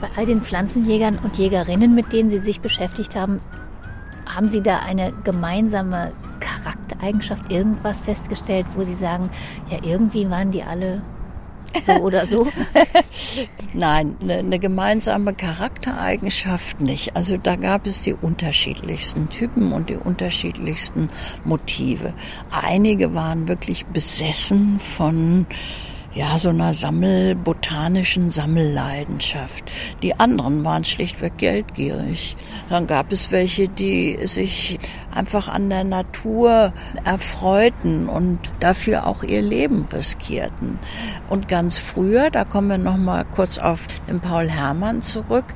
Bei 0.00 0.08
all 0.16 0.26
den 0.26 0.42
Pflanzenjägern 0.42 1.18
und 1.18 1.36
Jägerinnen, 1.36 1.94
mit 1.94 2.12
denen 2.12 2.30
Sie 2.30 2.38
sich 2.38 2.60
beschäftigt 2.60 3.14
haben, 3.14 3.40
haben 4.26 4.48
Sie 4.48 4.60
da 4.60 4.80
eine 4.80 5.12
gemeinsame 5.24 6.12
Charaktereigenschaft, 6.40 7.50
irgendwas 7.50 8.00
festgestellt, 8.00 8.66
wo 8.74 8.84
Sie 8.84 8.94
sagen, 8.94 9.30
ja, 9.70 9.78
irgendwie 9.82 10.28
waren 10.28 10.50
die 10.50 10.62
alle 10.62 11.02
so 11.84 11.92
oder 12.02 12.26
so? 12.26 12.46
Nein, 13.72 14.16
eine, 14.20 14.38
eine 14.38 14.58
gemeinsame 14.58 15.34
Charaktereigenschaft 15.34 16.80
nicht. 16.80 17.16
Also 17.16 17.36
da 17.36 17.56
gab 17.56 17.86
es 17.86 18.00
die 18.00 18.14
unterschiedlichsten 18.14 19.28
Typen 19.28 19.72
und 19.72 19.90
die 19.90 19.96
unterschiedlichsten 19.96 21.08
Motive. 21.44 22.14
Einige 22.50 23.14
waren 23.14 23.48
wirklich 23.48 23.86
besessen 23.86 24.78
von 24.78 25.46
ja, 26.16 26.38
so 26.38 26.48
einer 26.48 26.72
Sammel, 26.72 27.34
botanischen 27.34 28.30
Sammelleidenschaft. 28.30 29.70
Die 30.02 30.18
anderen 30.18 30.64
waren 30.64 30.82
schlichtweg 30.82 31.36
geldgierig. 31.36 32.36
Dann 32.70 32.86
gab 32.86 33.12
es 33.12 33.30
welche, 33.30 33.68
die 33.68 34.18
sich 34.22 34.78
einfach 35.16 35.48
an 35.48 35.70
der 35.70 35.84
Natur 35.84 36.72
erfreuten 37.04 38.08
und 38.08 38.38
dafür 38.60 39.06
auch 39.06 39.22
ihr 39.22 39.42
Leben 39.42 39.88
riskierten. 39.92 40.78
Und 41.28 41.48
ganz 41.48 41.78
früher, 41.78 42.30
da 42.30 42.44
kommen 42.44 42.68
wir 42.68 42.78
noch 42.78 42.96
mal 42.96 43.24
kurz 43.24 43.58
auf 43.58 43.86
den 44.08 44.20
Paul 44.20 44.48
Hermann 44.48 45.02
zurück, 45.02 45.46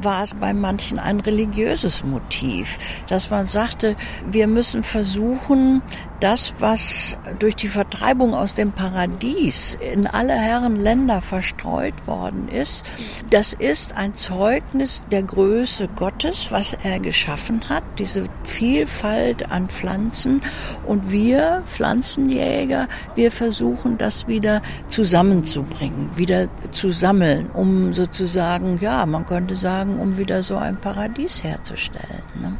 war 0.00 0.24
es 0.24 0.34
bei 0.34 0.52
manchen 0.54 0.98
ein 0.98 1.20
religiöses 1.20 2.04
Motiv, 2.04 2.78
dass 3.08 3.30
man 3.30 3.46
sagte, 3.46 3.96
wir 4.30 4.46
müssen 4.46 4.82
versuchen, 4.82 5.82
das, 6.20 6.54
was 6.58 7.18
durch 7.38 7.56
die 7.56 7.68
Vertreibung 7.68 8.34
aus 8.34 8.54
dem 8.54 8.72
Paradies 8.72 9.76
in 9.92 10.06
alle 10.06 10.34
Herren 10.34 10.76
Länder 10.76 11.20
verstreut 11.20 12.06
worden 12.06 12.48
ist, 12.48 12.84
das 13.30 13.52
ist 13.52 13.96
ein 13.96 14.14
Zeugnis 14.14 15.04
der 15.10 15.22
Größe 15.22 15.88
Gottes, 15.88 16.48
was 16.50 16.74
er 16.74 17.00
geschaffen 17.00 17.68
hat, 17.68 17.82
diese 17.98 18.26
Vielfalt 18.44 19.01
an 19.04 19.68
Pflanzen. 19.68 20.42
Und 20.86 21.10
wir 21.10 21.62
Pflanzenjäger, 21.66 22.88
wir 23.14 23.30
versuchen 23.30 23.98
das 23.98 24.28
wieder 24.28 24.62
zusammenzubringen, 24.88 26.10
wieder 26.16 26.48
zu 26.70 26.90
sammeln, 26.90 27.50
um 27.50 27.92
sozusagen, 27.92 28.78
ja, 28.80 29.04
man 29.06 29.26
könnte 29.26 29.54
sagen, 29.54 29.98
um 29.98 30.18
wieder 30.18 30.42
so 30.42 30.56
ein 30.56 30.76
Paradies 30.76 31.42
herzustellen. 31.42 32.22
Ne? 32.40 32.56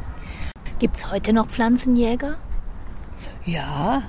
Gibt 0.79 0.97
es 0.97 1.09
heute 1.09 1.33
noch 1.33 1.47
Pflanzenjäger? 1.47 2.37
Ja, 3.45 4.03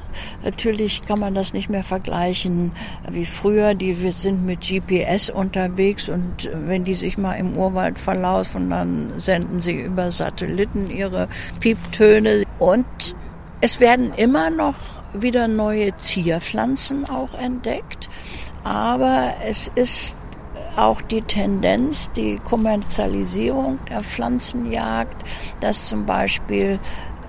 natürlich 0.44 1.02
kann 1.06 1.18
man 1.18 1.34
das 1.34 1.54
nicht 1.54 1.68
mehr 1.68 1.82
vergleichen 1.82 2.70
wie 3.10 3.26
früher. 3.26 3.74
Die 3.74 4.00
wir 4.00 4.12
sind 4.12 4.46
mit 4.46 4.60
GPS 4.60 5.28
unterwegs 5.28 6.08
und 6.08 6.48
wenn 6.52 6.84
die 6.84 6.94
sich 6.94 7.18
mal 7.18 7.34
im 7.34 7.56
Urwald 7.56 7.98
verlaufen, 7.98 8.70
dann 8.70 9.12
senden 9.16 9.60
sie 9.60 9.72
über 9.72 10.12
Satelliten 10.12 10.88
ihre 10.88 11.28
Pieptöne. 11.58 12.44
Und 12.60 12.86
es 13.60 13.80
werden 13.80 14.12
immer 14.14 14.50
noch 14.50 14.76
wieder 15.12 15.48
neue 15.48 15.96
Zierpflanzen 15.96 17.08
auch 17.08 17.34
entdeckt. 17.34 18.08
Aber 18.62 19.34
es 19.44 19.68
ist 19.74 20.16
auch 20.76 21.00
die 21.02 21.22
Tendenz, 21.22 22.10
die 22.12 22.36
Kommerzialisierung 22.36 23.78
der 23.88 24.02
Pflanzenjagd, 24.02 25.24
dass 25.60 25.86
zum 25.86 26.06
Beispiel 26.06 26.78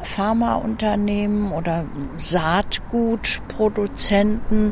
Pharmaunternehmen 0.05 1.51
oder 1.51 1.83
Saatgutproduzenten, 2.17 4.71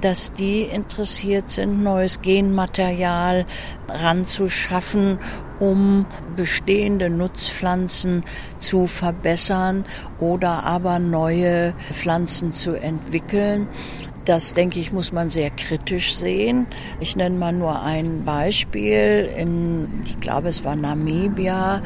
dass 0.00 0.32
die 0.34 0.62
interessiert 0.62 1.50
sind, 1.50 1.82
neues 1.82 2.20
Genmaterial 2.20 3.46
ranzuschaffen, 3.88 5.18
um 5.60 6.04
bestehende 6.36 7.08
Nutzpflanzen 7.08 8.22
zu 8.58 8.86
verbessern 8.86 9.86
oder 10.20 10.64
aber 10.64 10.98
neue 10.98 11.72
Pflanzen 11.92 12.52
zu 12.52 12.74
entwickeln. 12.74 13.68
Das, 14.24 14.54
denke 14.54 14.80
ich, 14.80 14.90
muss 14.90 15.12
man 15.12 15.28
sehr 15.28 15.50
kritisch 15.50 16.16
sehen. 16.16 16.66
Ich 16.98 17.14
nenne 17.14 17.38
mal 17.38 17.52
nur 17.52 17.82
ein 17.82 18.24
Beispiel. 18.24 19.28
In, 19.36 20.00
ich 20.06 20.18
glaube, 20.18 20.48
es 20.48 20.64
war 20.64 20.76
Namibia, 20.76 21.82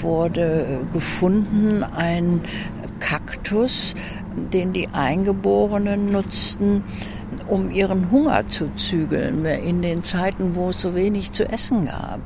wurde 0.00 0.80
gefunden 0.94 1.82
ein 1.82 2.40
Kaktus, 3.00 3.94
den 4.34 4.72
die 4.72 4.88
Eingeborenen 4.88 6.10
nutzten, 6.10 6.84
um 7.48 7.70
ihren 7.70 8.10
Hunger 8.10 8.48
zu 8.48 8.74
zügeln 8.76 9.44
in 9.44 9.82
den 9.82 10.02
Zeiten, 10.02 10.54
wo 10.54 10.70
es 10.70 10.80
so 10.80 10.94
wenig 10.94 11.32
zu 11.32 11.46
essen 11.46 11.86
gab. 11.86 12.20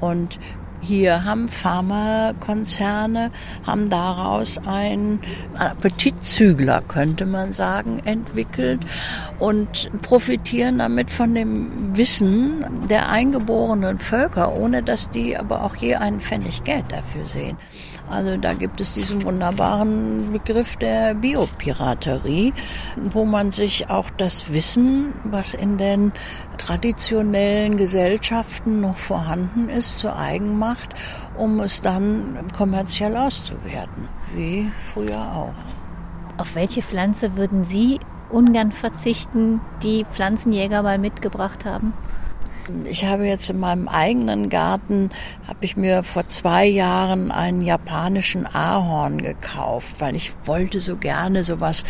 Und 0.00 0.38
hier 0.84 1.24
haben 1.24 1.48
Pharmakonzerne, 1.48 3.30
haben 3.66 3.88
daraus 3.88 4.58
einen 4.66 5.20
Appetitzügler, 5.58 6.82
könnte 6.82 7.26
man 7.26 7.52
sagen, 7.52 8.00
entwickelt 8.04 8.80
und 9.38 9.90
profitieren 10.02 10.78
damit 10.78 11.10
von 11.10 11.34
dem 11.34 11.96
Wissen 11.96 12.64
der 12.88 13.08
eingeborenen 13.08 13.98
Völker, 13.98 14.54
ohne 14.54 14.82
dass 14.82 15.10
die 15.10 15.36
aber 15.36 15.64
auch 15.64 15.76
je 15.76 15.94
einen 15.96 16.20
Pfennig 16.20 16.64
Geld 16.64 16.84
dafür 16.90 17.24
sehen. 17.24 17.56
Also 18.08 18.36
da 18.36 18.52
gibt 18.52 18.80
es 18.80 18.94
diesen 18.94 19.24
wunderbaren 19.24 20.32
Begriff 20.32 20.76
der 20.76 21.14
Biopiraterie, 21.14 22.52
wo 22.96 23.24
man 23.24 23.50
sich 23.50 23.88
auch 23.88 24.10
das 24.10 24.52
Wissen, 24.52 25.14
was 25.24 25.54
in 25.54 25.78
den 25.78 26.12
traditionellen 26.58 27.76
Gesellschaften 27.76 28.80
noch 28.80 28.96
vorhanden 28.96 29.68
ist, 29.68 29.98
zu 29.98 30.14
eigen 30.14 30.58
macht, 30.58 30.94
um 31.36 31.60
es 31.60 31.80
dann 31.80 32.46
kommerziell 32.56 33.16
auszuwerten, 33.16 34.08
wie 34.34 34.70
früher 34.80 35.32
auch. 35.32 35.54
Auf 36.36 36.54
welche 36.54 36.82
Pflanze 36.82 37.36
würden 37.36 37.64
Sie 37.64 38.00
ungern 38.30 38.72
verzichten, 38.72 39.60
die 39.82 40.04
Pflanzenjäger 40.04 40.82
mal 40.82 40.98
mitgebracht 40.98 41.64
haben? 41.64 41.94
Ich 42.84 43.04
habe 43.04 43.26
jetzt 43.26 43.50
in 43.50 43.58
meinem 43.58 43.88
eigenen 43.88 44.48
Garten, 44.48 45.10
habe 45.46 45.64
ich 45.64 45.76
mir 45.76 46.02
vor 46.02 46.28
zwei 46.28 46.64
Jahren 46.66 47.30
einen 47.30 47.60
japanischen 47.60 48.46
Ahorn 48.46 49.20
gekauft, 49.20 50.00
weil 50.00 50.16
ich 50.16 50.32
wollte 50.44 50.80
so 50.80 50.96
gerne 50.96 51.44
so 51.44 51.60
was 51.60 51.84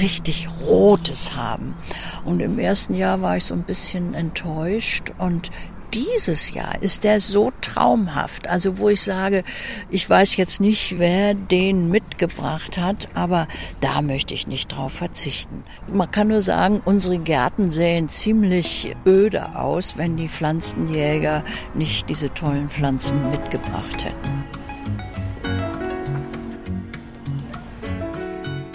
richtig 0.00 0.48
Rotes 0.60 1.36
haben. 1.36 1.74
Und 2.24 2.40
im 2.40 2.58
ersten 2.58 2.94
Jahr 2.94 3.22
war 3.22 3.36
ich 3.36 3.44
so 3.44 3.54
ein 3.54 3.62
bisschen 3.62 4.14
enttäuscht 4.14 5.12
und 5.18 5.50
dieses 5.92 6.52
Jahr 6.52 6.82
ist 6.82 7.04
der 7.04 7.20
so 7.20 7.52
traumhaft. 7.60 8.48
Also 8.48 8.78
wo 8.78 8.88
ich 8.88 9.02
sage, 9.02 9.44
ich 9.90 10.08
weiß 10.08 10.36
jetzt 10.36 10.60
nicht, 10.60 10.98
wer 10.98 11.34
den 11.34 11.90
mitgebracht 11.90 12.78
hat, 12.78 13.08
aber 13.14 13.48
da 13.80 14.02
möchte 14.02 14.34
ich 14.34 14.46
nicht 14.46 14.68
drauf 14.68 14.92
verzichten. 14.92 15.64
Man 15.92 16.10
kann 16.10 16.28
nur 16.28 16.42
sagen, 16.42 16.80
unsere 16.84 17.18
Gärten 17.18 17.72
sehen 17.72 18.08
ziemlich 18.08 18.94
öde 19.06 19.56
aus, 19.56 19.96
wenn 19.96 20.16
die 20.16 20.28
Pflanzenjäger 20.28 21.44
nicht 21.74 22.08
diese 22.08 22.32
tollen 22.34 22.68
Pflanzen 22.68 23.30
mitgebracht 23.30 24.04
hätten. 24.04 24.44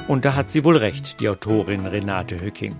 Und 0.07 0.25
da 0.25 0.35
hat 0.35 0.49
sie 0.49 0.63
wohl 0.63 0.77
recht, 0.77 1.19
die 1.21 1.29
Autorin 1.29 1.85
Renate 1.85 2.39
Höcking. 2.39 2.75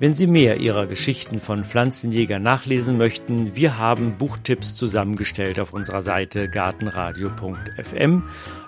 Wenn 0.00 0.14
Sie 0.14 0.26
mehr 0.26 0.56
Ihrer 0.56 0.86
Geschichten 0.86 1.38
von 1.40 1.62
Pflanzenjäger 1.62 2.38
nachlesen 2.38 2.96
möchten, 2.96 3.54
wir 3.54 3.76
haben 3.76 4.16
Buchtipps 4.16 4.74
zusammengestellt 4.74 5.60
auf 5.60 5.74
unserer 5.74 6.00
Seite 6.00 6.48
gartenradio.fm. 6.48 8.22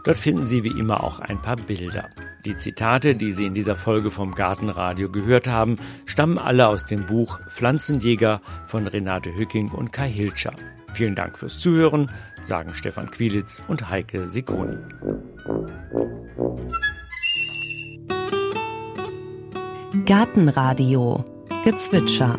Dort 0.05 0.19
finden 0.19 0.45
Sie 0.45 0.63
wie 0.63 0.79
immer 0.79 1.03
auch 1.03 1.21
ein 1.21 1.41
paar 1.41 1.57
Bilder. 1.57 2.11
Die 2.45 2.59
Zitate, 2.59 3.15
die 3.17 3.33
Sie 3.33 3.47
in 3.47 3.55
dieser 3.55 3.77
Folge 3.77 4.11
vom 4.11 4.35
Gartenradio 4.35 5.11
gehört 5.11 5.49
haben, 5.49 5.79
stammen 6.05 6.37
alle 6.37 6.69
aus 6.69 6.85
dem 6.85 7.07
Buch 7.07 7.41
Pflanzenjäger 7.49 8.43
von 8.67 8.87
Renate 8.87 9.35
Hücking 9.35 9.71
und 9.71 9.91
Kai 9.91 10.11
Hilscher. 10.11 10.53
Vielen 10.93 11.15
Dank 11.15 11.39
fürs 11.39 11.59
Zuhören, 11.59 12.11
sagen 12.43 12.75
Stefan 12.75 13.11
Quilitz 13.11 13.63
und 13.69 13.89
Heike 13.89 14.29
Sikoni. 14.29 14.77
Gartenradio 20.07 21.25
Gezwitscher 21.65 22.37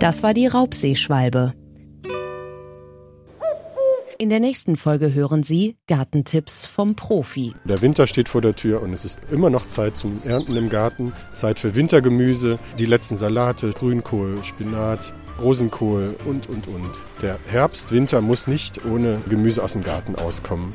Das 0.00 0.22
war 0.22 0.34
die 0.34 0.46
Raubseeschwalbe. 0.46 1.54
In 4.24 4.30
der 4.30 4.40
nächsten 4.40 4.76
Folge 4.76 5.12
hören 5.12 5.42
Sie 5.42 5.76
Gartentipps 5.86 6.64
vom 6.64 6.96
Profi. 6.96 7.52
Der 7.66 7.82
Winter 7.82 8.06
steht 8.06 8.30
vor 8.30 8.40
der 8.40 8.56
Tür 8.56 8.80
und 8.80 8.94
es 8.94 9.04
ist 9.04 9.18
immer 9.30 9.50
noch 9.50 9.68
Zeit 9.68 9.92
zum 9.92 10.18
Ernten 10.22 10.56
im 10.56 10.70
Garten. 10.70 11.12
Zeit 11.34 11.58
für 11.58 11.74
Wintergemüse, 11.74 12.58
die 12.78 12.86
letzten 12.86 13.18
Salate, 13.18 13.72
Grünkohl, 13.72 14.42
Spinat, 14.42 15.12
Rosenkohl 15.42 16.16
und, 16.24 16.48
und, 16.48 16.66
und. 16.68 16.90
Der 17.20 17.38
Herbst, 17.50 17.92
Winter 17.92 18.22
muss 18.22 18.46
nicht 18.46 18.86
ohne 18.86 19.20
Gemüse 19.28 19.62
aus 19.62 19.72
dem 19.72 19.82
Garten 19.82 20.14
auskommen. 20.14 20.72